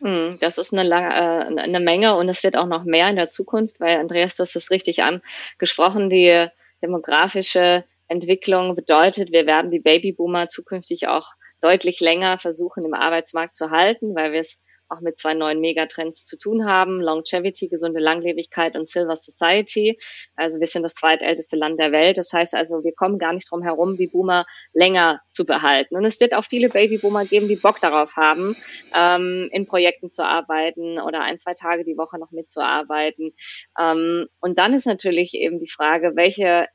Hm, 0.01 0.38
das 0.39 0.57
ist 0.57 0.73
eine, 0.73 0.83
lange, 0.83 1.09
äh, 1.09 1.62
eine 1.62 1.79
Menge 1.79 2.15
und 2.15 2.29
es 2.29 2.43
wird 2.43 2.57
auch 2.57 2.67
noch 2.67 2.85
mehr 2.85 3.09
in 3.09 3.17
der 3.17 3.27
Zukunft, 3.27 3.79
weil 3.79 3.97
Andreas, 3.97 4.35
du 4.35 4.43
hast 4.43 4.55
das 4.55 4.71
richtig 4.71 5.03
angesprochen, 5.03 6.09
die 6.09 6.47
demografische 6.81 7.83
Entwicklung 8.10 8.76
bedeutet, 8.76 9.32
wir 9.32 9.45
werden 9.45 9.72
die 9.72 9.80
Babyboomer 9.80 10.48
zukünftig 10.48 11.08
auch 11.08 11.28
deutlich 11.62 12.00
länger 12.00 12.39
versuchen, 12.39 12.86
im 12.86 12.93
Arbeitsmarkt 12.93 13.56
zu 13.56 13.69
halten, 13.69 14.15
weil 14.15 14.34
wir 14.34 14.41
es 14.41 14.62
auch 14.89 15.02
mit 15.02 15.17
zwei 15.17 15.34
neuen 15.34 15.60
Megatrends 15.62 16.26
zu 16.26 16.38
tun 16.38 16.65
haben. 16.65 17.00
Longevity, 17.00 17.67
gesunde 17.67 18.00
Langlebigkeit 18.00 18.76
und 18.76 18.88
Silver 18.88 19.15
Society. 19.15 20.00
Also 20.36 20.60
wir 20.60 20.67
sind 20.67 20.84
das 20.84 20.95
zweitälteste 20.95 21.56
Land 21.56 21.80
der 21.80 21.91
Welt. 21.91 22.17
Das 22.17 22.34
heißt 22.34 22.56
also, 22.56 22.84
wir 22.84 22.93
kommen 22.93 23.19
gar 23.19 23.34
nicht 23.34 23.52
drum 23.52 23.62
herum, 23.62 23.98
die 23.98 24.08
Boomer 24.08 24.45
länger 24.74 25.22
zu 25.30 25.45
behalten. 25.45 25.95
Und 25.95 26.06
es 26.06 26.19
wird 26.19 26.34
auch 26.34 26.43
viele 26.43 26.69
Babyboomer 26.69 27.26
geben, 27.26 27.48
die 27.48 27.56
Bock 27.56 27.80
darauf 27.80 28.15
haben, 28.15 28.56
ähm, 28.95 29.50
in 29.52 29.67
Projekten 29.67 30.10
zu 30.10 30.26
arbeiten 30.26 31.00
oder 31.00 31.22
ein, 31.22 31.38
zwei 31.38 31.54
Tage 31.54 31.86
die 31.86 31.98
Woche 31.98 32.17
noch 32.17 32.32
mitzuarbeiten. 32.32 33.34
Ähm, 33.80 34.28
und 34.39 34.58
dann 34.58 34.74
ist 34.74 34.88
natürlich 34.88 35.36
eben 35.36 35.60
die 35.60 35.69
Frage, 35.69 36.13
welche 36.15 36.67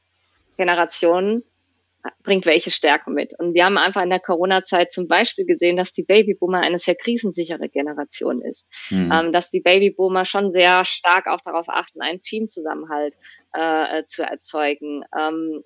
Generation 0.57 1.43
bringt 2.23 2.45
welche 2.47 2.71
Stärke 2.71 3.11
mit. 3.11 3.33
Und 3.39 3.55
wir 3.55 3.65
haben 3.65 3.79
einfach 3.79 4.03
in 4.03 4.11
der 4.11 4.21
Corona-Zeit 4.21 4.93
zum 4.93 5.09
Beispiel 5.09 5.47
gesehen, 5.47 5.77
dass 5.77 5.93
die 5.93 6.03
Babyboomer 6.03 6.61
eine 6.61 6.79
sehr 6.79 6.95
krisensichere 6.95 7.69
Generation 7.69 8.43
ist. 8.43 8.91
Mhm. 8.91 9.11
Ähm, 9.13 9.33
dass 9.33 9.51
die 9.51 9.61
Babyboomer 9.61 10.25
schon 10.25 10.51
sehr 10.51 10.85
stark 10.85 11.27
auch 11.27 11.41
darauf 11.43 11.69
achten, 11.69 12.03
einen 12.03 12.21
Teamzusammenhalt 12.21 13.15
äh, 13.53 14.05
zu 14.05 14.23
erzeugen. 14.23 15.05
Ähm, 15.19 15.63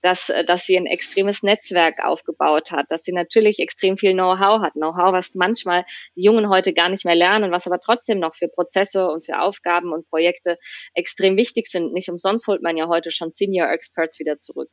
dass, 0.00 0.30
äh, 0.30 0.44
dass 0.44 0.64
sie 0.64 0.76
ein 0.76 0.86
extremes 0.86 1.42
Netzwerk 1.42 2.04
aufgebaut 2.04 2.70
hat, 2.70 2.86
dass 2.90 3.02
sie 3.02 3.12
natürlich 3.12 3.58
extrem 3.58 3.98
viel 3.98 4.12
Know-how 4.12 4.60
hat. 4.60 4.74
Know-how, 4.74 5.12
was 5.12 5.34
manchmal 5.34 5.84
die 6.16 6.22
Jungen 6.22 6.48
heute 6.48 6.72
gar 6.72 6.88
nicht 6.88 7.04
mehr 7.04 7.14
lernen, 7.14 7.50
was 7.50 7.66
aber 7.66 7.80
trotzdem 7.80 8.18
noch 8.18 8.36
für 8.36 8.48
Prozesse 8.48 9.08
und 9.08 9.26
für 9.26 9.40
Aufgaben 9.40 9.92
und 9.92 10.08
Projekte 10.08 10.58
extrem 10.94 11.36
wichtig 11.36 11.66
sind. 11.66 11.92
Nicht 11.92 12.08
umsonst 12.08 12.46
holt 12.46 12.62
man 12.62 12.76
ja 12.76 12.88
heute 12.88 13.10
schon 13.10 13.32
Senior 13.32 13.70
Experts 13.70 14.18
wieder 14.18 14.38
zurück. 14.38 14.70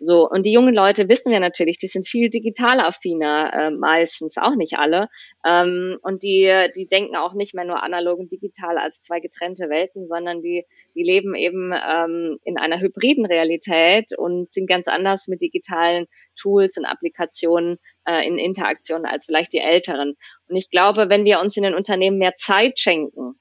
So, 0.00 0.28
und 0.28 0.44
die 0.44 0.52
jungen 0.52 0.74
Leute 0.74 1.08
wissen 1.08 1.32
wir 1.32 1.40
natürlich, 1.40 1.78
die 1.78 1.86
sind 1.86 2.06
viel 2.06 2.28
digital 2.28 2.80
affiner, 2.80 3.52
äh, 3.52 3.70
meistens, 3.70 4.36
auch 4.36 4.54
nicht 4.54 4.78
alle. 4.78 5.08
Ähm, 5.44 5.98
und 6.02 6.22
die, 6.22 6.68
die 6.76 6.86
denken 6.86 7.16
auch 7.16 7.34
nicht 7.34 7.54
mehr 7.54 7.64
nur 7.64 7.82
analog 7.82 8.18
und 8.18 8.30
digital 8.30 8.78
als 8.78 9.02
zwei 9.02 9.20
getrennte 9.20 9.68
Welten, 9.68 10.04
sondern 10.04 10.42
die, 10.42 10.64
die 10.94 11.02
leben 11.02 11.34
eben 11.34 11.72
ähm, 11.72 12.38
in 12.44 12.58
einer 12.58 12.80
hybriden 12.80 13.26
Realität 13.26 14.16
und 14.16 14.51
sind 14.52 14.68
ganz 14.68 14.88
anders 14.88 15.28
mit 15.28 15.40
digitalen 15.40 16.06
Tools 16.40 16.76
und 16.76 16.84
Applikationen 16.84 17.78
äh, 18.06 18.26
in 18.26 18.38
Interaktion 18.38 19.04
als 19.06 19.26
vielleicht 19.26 19.52
die 19.52 19.58
Älteren. 19.58 20.14
Und 20.48 20.56
ich 20.56 20.70
glaube, 20.70 21.08
wenn 21.08 21.24
wir 21.24 21.40
uns 21.40 21.56
in 21.56 21.62
den 21.62 21.74
Unternehmen 21.74 22.18
mehr 22.18 22.34
Zeit 22.34 22.78
schenken, 22.78 23.34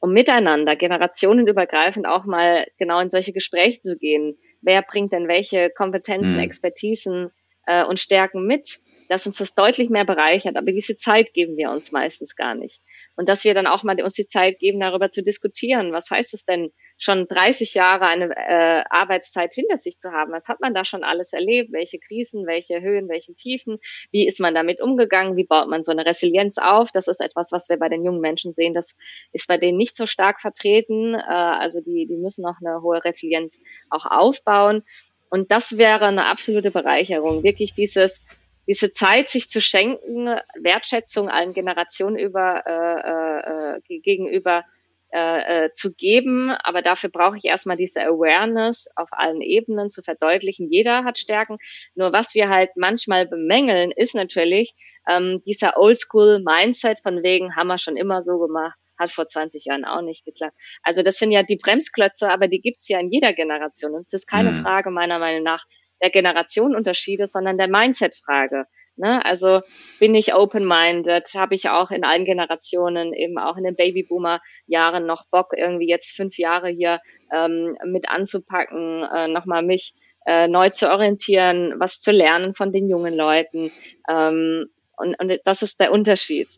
um 0.00 0.12
miteinander 0.12 0.76
generationenübergreifend 0.76 2.06
auch 2.06 2.24
mal 2.26 2.66
genau 2.78 3.00
in 3.00 3.10
solche 3.10 3.32
Gespräche 3.32 3.80
zu 3.80 3.96
gehen, 3.96 4.36
wer 4.60 4.82
bringt 4.82 5.12
denn 5.12 5.28
welche 5.28 5.70
Kompetenzen, 5.70 6.34
mhm. 6.34 6.42
Expertisen 6.42 7.30
äh, 7.66 7.84
und 7.84 7.98
Stärken 7.98 8.46
mit, 8.46 8.80
dass 9.08 9.26
uns 9.26 9.38
das 9.38 9.54
deutlich 9.54 9.90
mehr 9.90 10.04
bereichert. 10.04 10.56
Aber 10.56 10.72
diese 10.72 10.96
Zeit 10.96 11.32
geben 11.34 11.56
wir 11.56 11.70
uns 11.70 11.92
meistens 11.92 12.36
gar 12.36 12.54
nicht. 12.54 12.82
Und 13.16 13.28
dass 13.28 13.44
wir 13.44 13.54
dann 13.54 13.66
auch 13.66 13.82
mal 13.82 14.00
uns 14.02 14.14
die 14.14 14.26
Zeit 14.26 14.58
geben, 14.58 14.80
darüber 14.80 15.10
zu 15.10 15.22
diskutieren. 15.22 15.92
Was 15.92 16.10
heißt 16.10 16.34
es 16.34 16.44
denn, 16.44 16.70
schon 16.96 17.26
30 17.26 17.74
Jahre 17.74 18.06
eine 18.06 18.30
äh, 18.36 18.84
Arbeitszeit 18.88 19.54
hinter 19.54 19.78
sich 19.78 19.98
zu 19.98 20.12
haben? 20.12 20.32
Was 20.32 20.48
hat 20.48 20.60
man 20.60 20.74
da 20.74 20.84
schon 20.84 21.04
alles 21.04 21.32
erlebt? 21.32 21.72
Welche 21.72 21.98
Krisen, 21.98 22.46
welche 22.46 22.80
Höhen, 22.80 23.08
welche 23.08 23.34
Tiefen? 23.34 23.78
Wie 24.10 24.26
ist 24.26 24.40
man 24.40 24.54
damit 24.54 24.80
umgegangen? 24.80 25.36
Wie 25.36 25.44
baut 25.44 25.68
man 25.68 25.82
so 25.82 25.92
eine 25.92 26.06
Resilienz 26.06 26.58
auf? 26.58 26.90
Das 26.92 27.08
ist 27.08 27.20
etwas, 27.20 27.52
was 27.52 27.68
wir 27.68 27.78
bei 27.78 27.88
den 27.88 28.04
jungen 28.04 28.20
Menschen 28.20 28.54
sehen. 28.54 28.74
Das 28.74 28.96
ist 29.32 29.48
bei 29.48 29.58
denen 29.58 29.78
nicht 29.78 29.96
so 29.96 30.06
stark 30.06 30.40
vertreten. 30.40 31.14
Äh, 31.14 31.20
also 31.26 31.80
die, 31.80 32.06
die 32.06 32.16
müssen 32.16 32.42
noch 32.42 32.56
eine 32.64 32.82
hohe 32.82 33.04
Resilienz 33.04 33.62
auch 33.90 34.06
aufbauen. 34.06 34.82
Und 35.30 35.50
das 35.50 35.78
wäre 35.78 36.06
eine 36.06 36.26
absolute 36.26 36.70
Bereicherung. 36.70 37.42
Wirklich 37.42 37.72
dieses, 37.72 38.24
diese 38.66 38.92
Zeit 38.92 39.28
sich 39.28 39.50
zu 39.50 39.60
schenken, 39.60 40.26
Wertschätzung 40.60 41.28
allen 41.28 41.52
Generationen 41.52 42.16
über, 42.16 42.62
äh, 42.66 43.76
äh, 43.76 44.00
gegenüber 44.00 44.64
äh, 45.12 45.66
äh, 45.66 45.72
zu 45.72 45.94
geben. 45.94 46.50
Aber 46.50 46.82
dafür 46.82 47.08
brauche 47.08 47.36
ich 47.36 47.44
erstmal 47.44 47.76
diese 47.76 48.02
Awareness 48.02 48.88
auf 48.96 49.08
allen 49.12 49.42
Ebenen 49.42 49.88
zu 49.88 50.02
verdeutlichen. 50.02 50.70
Jeder 50.70 51.04
hat 51.04 51.18
Stärken. 51.18 51.58
Nur 51.94 52.12
was 52.12 52.34
wir 52.34 52.48
halt 52.48 52.70
manchmal 52.74 53.26
bemängeln, 53.26 53.92
ist 53.92 54.14
natürlich 54.14 54.74
ähm, 55.08 55.40
dieser 55.46 55.78
Oldschool-Mindset 55.78 57.00
von 57.00 57.22
wegen, 57.22 57.54
haben 57.54 57.68
wir 57.68 57.78
schon 57.78 57.96
immer 57.96 58.22
so 58.22 58.38
gemacht 58.38 58.74
hat 58.96 59.10
vor 59.10 59.26
20 59.26 59.64
Jahren 59.64 59.84
auch 59.84 60.02
nicht 60.02 60.24
geklappt. 60.24 60.56
Also 60.82 61.02
das 61.02 61.18
sind 61.18 61.32
ja 61.32 61.42
die 61.42 61.56
Bremsklötze, 61.56 62.30
aber 62.30 62.48
die 62.48 62.60
gibt's 62.60 62.88
ja 62.88 63.00
in 63.00 63.10
jeder 63.10 63.32
Generation. 63.32 63.92
Und 63.92 64.02
es 64.02 64.12
ist 64.12 64.26
keine 64.26 64.50
mhm. 64.50 64.56
Frage 64.56 64.90
meiner 64.90 65.18
Meinung 65.18 65.42
nach 65.42 65.64
der 66.04 66.10
Generationenunterschiede, 66.10 67.28
sondern 67.28 67.56
der 67.56 67.68
Mindset-Frage. 67.68 68.66
Ne? 68.96 69.24
Also 69.24 69.62
bin 69.98 70.14
ich 70.14 70.34
open-minded, 70.34 71.32
habe 71.34 71.54
ich 71.54 71.70
auch 71.70 71.90
in 71.90 72.04
allen 72.04 72.26
Generationen, 72.26 73.14
eben 73.14 73.38
auch 73.38 73.56
in 73.56 73.64
den 73.64 73.74
Babyboomer-Jahren 73.74 75.06
noch 75.06 75.24
Bock, 75.30 75.54
irgendwie 75.56 75.88
jetzt 75.88 76.14
fünf 76.14 76.36
Jahre 76.36 76.68
hier 76.68 77.00
ähm, 77.32 77.76
mit 77.86 78.08
anzupacken, 78.08 79.02
äh, 79.02 79.28
nochmal 79.28 79.62
mich 79.62 79.94
äh, 80.26 80.46
neu 80.46 80.68
zu 80.68 80.92
orientieren, 80.92 81.74
was 81.78 82.00
zu 82.00 82.12
lernen 82.12 82.54
von 82.54 82.70
den 82.70 82.88
jungen 82.88 83.14
Leuten. 83.14 83.72
Ähm, 84.08 84.66
und, 84.96 85.18
und 85.18 85.40
das 85.44 85.62
ist 85.62 85.80
der 85.80 85.90
Unterschied. 85.90 86.48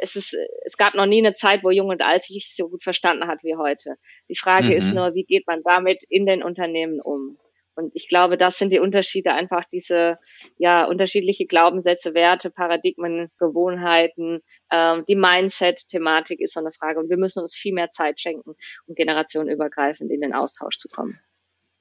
Es, 0.00 0.16
ist, 0.16 0.36
es 0.64 0.76
gab 0.76 0.94
noch 0.94 1.06
nie 1.06 1.24
eine 1.24 1.32
Zeit, 1.32 1.62
wo 1.62 1.70
Jung 1.70 1.88
und 1.88 2.02
Alt 2.02 2.24
sich 2.24 2.54
so 2.54 2.68
gut 2.68 2.82
verstanden 2.82 3.28
hat 3.28 3.42
wie 3.42 3.56
heute. 3.56 3.94
Die 4.28 4.36
Frage 4.36 4.66
mhm. 4.66 4.72
ist 4.72 4.92
nur, 4.92 5.14
wie 5.14 5.24
geht 5.24 5.46
man 5.46 5.62
damit 5.62 6.02
in 6.08 6.26
den 6.26 6.42
Unternehmen 6.42 7.00
um? 7.00 7.38
Und 7.82 7.94
ich 7.94 8.08
glaube, 8.08 8.36
das 8.36 8.58
sind 8.58 8.72
die 8.72 8.78
Unterschiede, 8.78 9.32
einfach 9.32 9.64
diese 9.72 10.18
ja 10.58 10.84
unterschiedliche 10.84 11.46
Glaubenssätze, 11.46 12.14
Werte, 12.14 12.50
Paradigmen, 12.50 13.30
Gewohnheiten, 13.38 14.40
ähm, 14.70 15.04
die 15.08 15.16
Mindset-Thematik 15.16 16.40
ist 16.40 16.54
so 16.54 16.60
eine 16.60 16.72
Frage. 16.72 17.00
Und 17.00 17.10
wir 17.10 17.18
müssen 17.18 17.40
uns 17.40 17.56
viel 17.56 17.74
mehr 17.74 17.90
Zeit 17.90 18.20
schenken, 18.20 18.54
um 18.86 18.94
generationenübergreifend 18.94 20.10
in 20.10 20.20
den 20.20 20.34
Austausch 20.34 20.76
zu 20.78 20.88
kommen. 20.88 21.18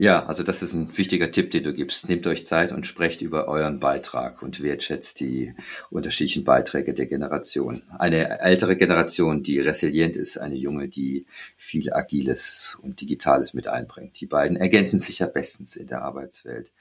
Ja, 0.02 0.26
also 0.26 0.42
das 0.42 0.64
ist 0.64 0.74
ein 0.74 0.98
wichtiger 0.98 1.32
Tipp, 1.32 1.52
den 1.52 1.64
du 1.64 1.76
gibst. 1.76 2.10
Nehmt 2.10 2.26
euch 2.26 2.44
Zeit 2.44 2.72
und 2.72 2.88
sprecht 2.88 3.22
über 3.22 3.48
euren 3.48 3.80
Beitrag 3.80 4.42
und 4.42 4.64
wertschätzt 4.64 5.20
die 5.20 5.54
unterschiedlichen 5.92 6.44
Beiträge 6.44 6.96
der 6.96 7.06
Generation. 7.06 7.84
Eine 8.00 8.40
ältere 8.40 8.76
Generation, 8.76 9.44
die 9.44 9.60
resilient 9.60 10.18
ist, 10.18 10.40
eine 10.40 10.56
junge, 10.56 10.88
die 10.88 11.28
viel 11.56 11.94
Agiles 11.94 12.80
und 12.82 13.00
Digitales 13.00 13.54
mit 13.54 13.68
einbringt. 13.68 14.20
Die 14.20 14.26
beiden 14.26 14.58
ergänzen 14.58 14.98
sich 14.98 15.20
ja 15.20 15.28
bestens 15.28 15.76
in 15.76 15.86
der 15.86 16.02
Arbeitswelt. 16.02 16.74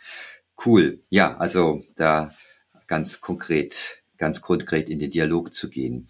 Cool. 0.65 1.01
Ja, 1.11 1.37
also 1.37 1.85
da 1.97 2.33
ganz 2.87 3.21
konkret, 3.21 3.99
ganz 4.17 4.41
konkret 4.41 4.89
in 4.89 4.99
den 4.99 5.11
Dialog 5.11 5.55
zu 5.55 5.69
gehen. 5.69 6.09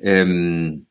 Ähm, 0.00 0.86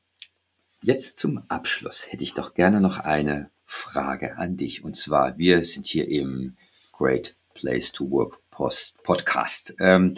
jetzt 0.81 1.19
zum 1.19 1.43
Abschluss 1.49 2.09
hätte 2.09 2.23
ich 2.23 2.35
doch 2.35 2.53
gerne 2.53 2.79
noch 2.79 2.99
eine 2.99 3.49
Frage 3.67 4.37
an 4.37 4.57
dich. 4.57 4.83
Und 4.83 4.97
zwar, 4.97 5.37
wir 5.37 5.63
sind 5.63 5.85
hier 5.85 6.07
im 6.07 6.55
Great 6.93 7.35
Place 7.53 7.91
to 7.91 8.09
Work 8.09 8.39
Post 8.49 9.03
Podcast. 9.03 9.75
Ähm, 9.79 10.15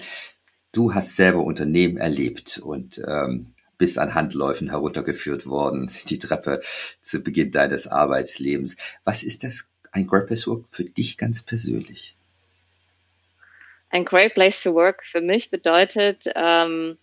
du 0.72 0.94
hast 0.94 1.18
selber 1.18 1.44
Unternehmen 1.44 1.98
erlebt 1.98 2.60
und 2.60 3.02
ähm, 3.06 3.54
bist 3.78 3.98
an 3.98 4.14
Handläufen 4.14 4.70
heruntergeführt 4.70 5.46
worden, 5.48 5.92
die 6.10 6.20
Treppe 6.20 6.62
zu 7.02 7.22
Beginn 7.22 7.52
deines 7.52 7.88
Arbeitslebens. 7.88 8.78
Was 9.04 9.24
ist 9.24 9.44
das, 9.44 9.70
ein 9.92 10.06
Great 10.06 10.28
Place 10.28 10.44
to 10.44 10.52
Work 10.52 10.66
für 10.72 10.86
dich 10.86 11.18
ganz 11.18 11.42
persönlich? 11.42 12.16
Ein 13.90 14.06
Great 14.06 14.36
Place 14.36 14.62
to 14.62 14.76
Work 14.76 15.04
für 15.04 15.22
mich 15.22 15.50
bedeutet, 15.50 16.26
ähm, 16.36 17.00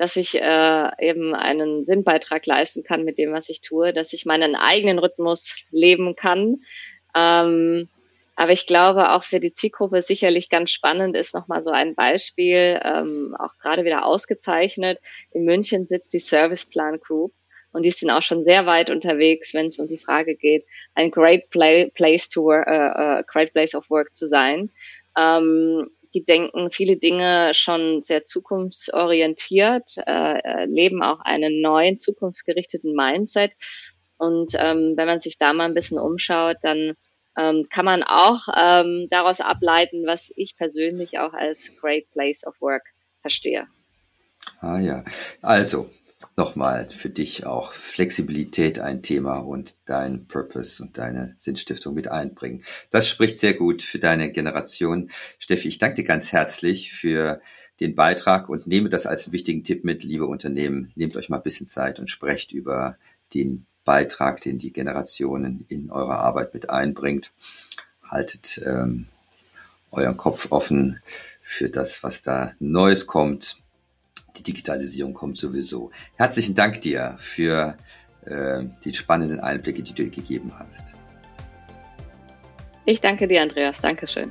dass 0.00 0.16
ich 0.16 0.34
äh, 0.34 0.88
eben 0.98 1.34
einen 1.34 1.84
Sinnbeitrag 1.84 2.46
leisten 2.46 2.82
kann 2.82 3.04
mit 3.04 3.18
dem, 3.18 3.34
was 3.34 3.50
ich 3.50 3.60
tue, 3.60 3.92
dass 3.92 4.14
ich 4.14 4.24
meinen 4.24 4.56
eigenen 4.56 4.98
Rhythmus 4.98 5.66
leben 5.70 6.16
kann. 6.16 6.62
Ähm, 7.14 7.86
aber 8.34 8.52
ich 8.52 8.66
glaube, 8.66 9.10
auch 9.10 9.24
für 9.24 9.40
die 9.40 9.52
Zielgruppe 9.52 10.00
sicherlich 10.00 10.48
ganz 10.48 10.70
spannend 10.70 11.14
ist 11.16 11.34
nochmal 11.34 11.62
so 11.62 11.70
ein 11.70 11.94
Beispiel, 11.94 12.80
ähm, 12.82 13.36
auch 13.38 13.58
gerade 13.60 13.84
wieder 13.84 14.06
ausgezeichnet. 14.06 14.98
In 15.32 15.44
München 15.44 15.86
sitzt 15.86 16.14
die 16.14 16.18
Serviceplan 16.18 17.00
Group 17.00 17.34
und 17.72 17.82
die 17.82 17.90
sind 17.90 18.10
auch 18.10 18.22
schon 18.22 18.42
sehr 18.42 18.64
weit 18.64 18.88
unterwegs, 18.88 19.52
wenn 19.52 19.66
es 19.66 19.78
um 19.78 19.86
die 19.86 19.98
Frage 19.98 20.34
geht, 20.34 20.64
ein 20.94 21.10
great 21.10 21.50
play, 21.50 21.90
place 21.94 22.30
to 22.30 22.42
work, 22.44 22.66
uh, 22.66 23.20
uh, 23.20 23.22
great 23.30 23.52
place 23.52 23.74
of 23.74 23.90
work 23.90 24.14
zu 24.14 24.26
sein. 24.26 24.70
Ähm, 25.14 25.90
die 26.14 26.24
denken 26.24 26.70
viele 26.70 26.96
Dinge 26.96 27.52
schon 27.54 28.02
sehr 28.02 28.24
zukunftsorientiert, 28.24 29.96
äh, 30.06 30.64
leben 30.66 31.02
auch 31.02 31.20
einen 31.20 31.60
neuen, 31.60 31.98
zukunftsgerichteten 31.98 32.94
Mindset. 32.94 33.52
Und 34.18 34.52
ähm, 34.58 34.94
wenn 34.96 35.06
man 35.06 35.20
sich 35.20 35.38
da 35.38 35.52
mal 35.52 35.64
ein 35.64 35.74
bisschen 35.74 35.98
umschaut, 35.98 36.56
dann 36.62 36.94
ähm, 37.38 37.66
kann 37.70 37.84
man 37.84 38.02
auch 38.02 38.48
ähm, 38.54 39.06
daraus 39.10 39.40
ableiten, 39.40 40.04
was 40.06 40.32
ich 40.36 40.56
persönlich 40.56 41.18
auch 41.18 41.32
als 41.32 41.76
Great 41.80 42.10
Place 42.10 42.46
of 42.46 42.60
Work 42.60 42.84
verstehe. 43.22 43.66
Ah 44.60 44.78
ja, 44.78 45.04
also 45.42 45.90
nochmal 46.36 46.88
für 46.88 47.10
dich 47.10 47.46
auch 47.46 47.72
Flexibilität 47.72 48.78
ein 48.78 49.02
Thema 49.02 49.38
und 49.38 49.76
dein 49.86 50.26
Purpose 50.26 50.82
und 50.82 50.98
deine 50.98 51.34
Sinnstiftung 51.38 51.94
mit 51.94 52.08
einbringen. 52.08 52.64
Das 52.90 53.08
spricht 53.08 53.38
sehr 53.38 53.54
gut 53.54 53.82
für 53.82 53.98
deine 53.98 54.30
Generation. 54.30 55.10
Steffi, 55.38 55.68
ich 55.68 55.78
danke 55.78 55.96
dir 55.96 56.04
ganz 56.04 56.32
herzlich 56.32 56.92
für 56.92 57.40
den 57.80 57.94
Beitrag 57.94 58.48
und 58.48 58.66
nehme 58.66 58.90
das 58.90 59.06
als 59.06 59.24
einen 59.24 59.32
wichtigen 59.32 59.64
Tipp 59.64 59.84
mit, 59.84 60.04
liebe 60.04 60.26
Unternehmen. 60.26 60.92
Nehmt 60.94 61.16
euch 61.16 61.28
mal 61.28 61.38
ein 61.38 61.42
bisschen 61.42 61.66
Zeit 61.66 61.98
und 61.98 62.10
sprecht 62.10 62.52
über 62.52 62.96
den 63.32 63.66
Beitrag, 63.84 64.40
den 64.42 64.58
die 64.58 64.72
Generationen 64.72 65.64
in 65.68 65.90
eure 65.90 66.16
Arbeit 66.16 66.52
mit 66.52 66.68
einbringt. 66.68 67.32
Haltet 68.06 68.60
ähm, 68.64 69.06
euren 69.90 70.16
Kopf 70.16 70.48
offen 70.50 71.00
für 71.42 71.70
das, 71.70 72.02
was 72.02 72.22
da 72.22 72.52
Neues 72.58 73.06
kommt 73.06 73.60
die 74.36 74.42
Digitalisierung 74.42 75.14
kommt 75.14 75.36
sowieso. 75.36 75.90
Herzlichen 76.16 76.54
Dank 76.54 76.80
dir 76.80 77.14
für 77.18 77.76
äh, 78.26 78.64
die 78.84 78.92
spannenden 78.92 79.40
Einblicke, 79.40 79.82
die 79.82 79.94
du 79.94 80.08
gegeben 80.08 80.52
hast. 80.58 80.92
Ich 82.84 83.00
danke 83.00 83.28
dir, 83.28 83.42
Andreas. 83.42 83.80
Dankeschön. 83.80 84.30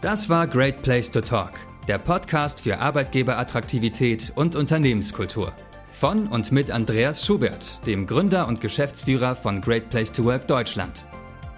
Das 0.00 0.28
war 0.28 0.46
Great 0.46 0.82
Place 0.82 1.10
to 1.10 1.22
Talk, 1.22 1.52
der 1.88 1.98
Podcast 1.98 2.60
für 2.60 2.78
Arbeitgeberattraktivität 2.78 4.32
und 4.34 4.54
Unternehmenskultur. 4.54 5.54
Von 5.92 6.26
und 6.26 6.52
mit 6.52 6.70
Andreas 6.70 7.24
Schubert, 7.24 7.86
dem 7.86 8.06
Gründer 8.06 8.46
und 8.48 8.60
Geschäftsführer 8.60 9.36
von 9.36 9.60
Great 9.60 9.88
Place 9.88 10.12
to 10.12 10.24
Work 10.24 10.46
Deutschland. 10.46 11.06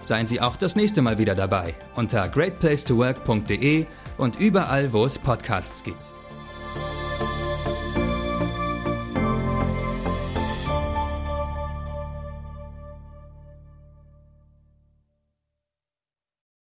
Seien 0.07 0.25
Sie 0.25 0.39
auch 0.39 0.55
das 0.55 0.77
nächste 0.77 1.01
Mal 1.01 1.17
wieder 1.17 1.35
dabei 1.35 1.75
unter 1.95 2.29
greatplacetowork.de 2.29 3.85
und 4.17 4.39
überall, 4.39 4.93
wo 4.93 5.03
es 5.03 5.19
Podcasts 5.19 5.83
gibt. 5.83 6.16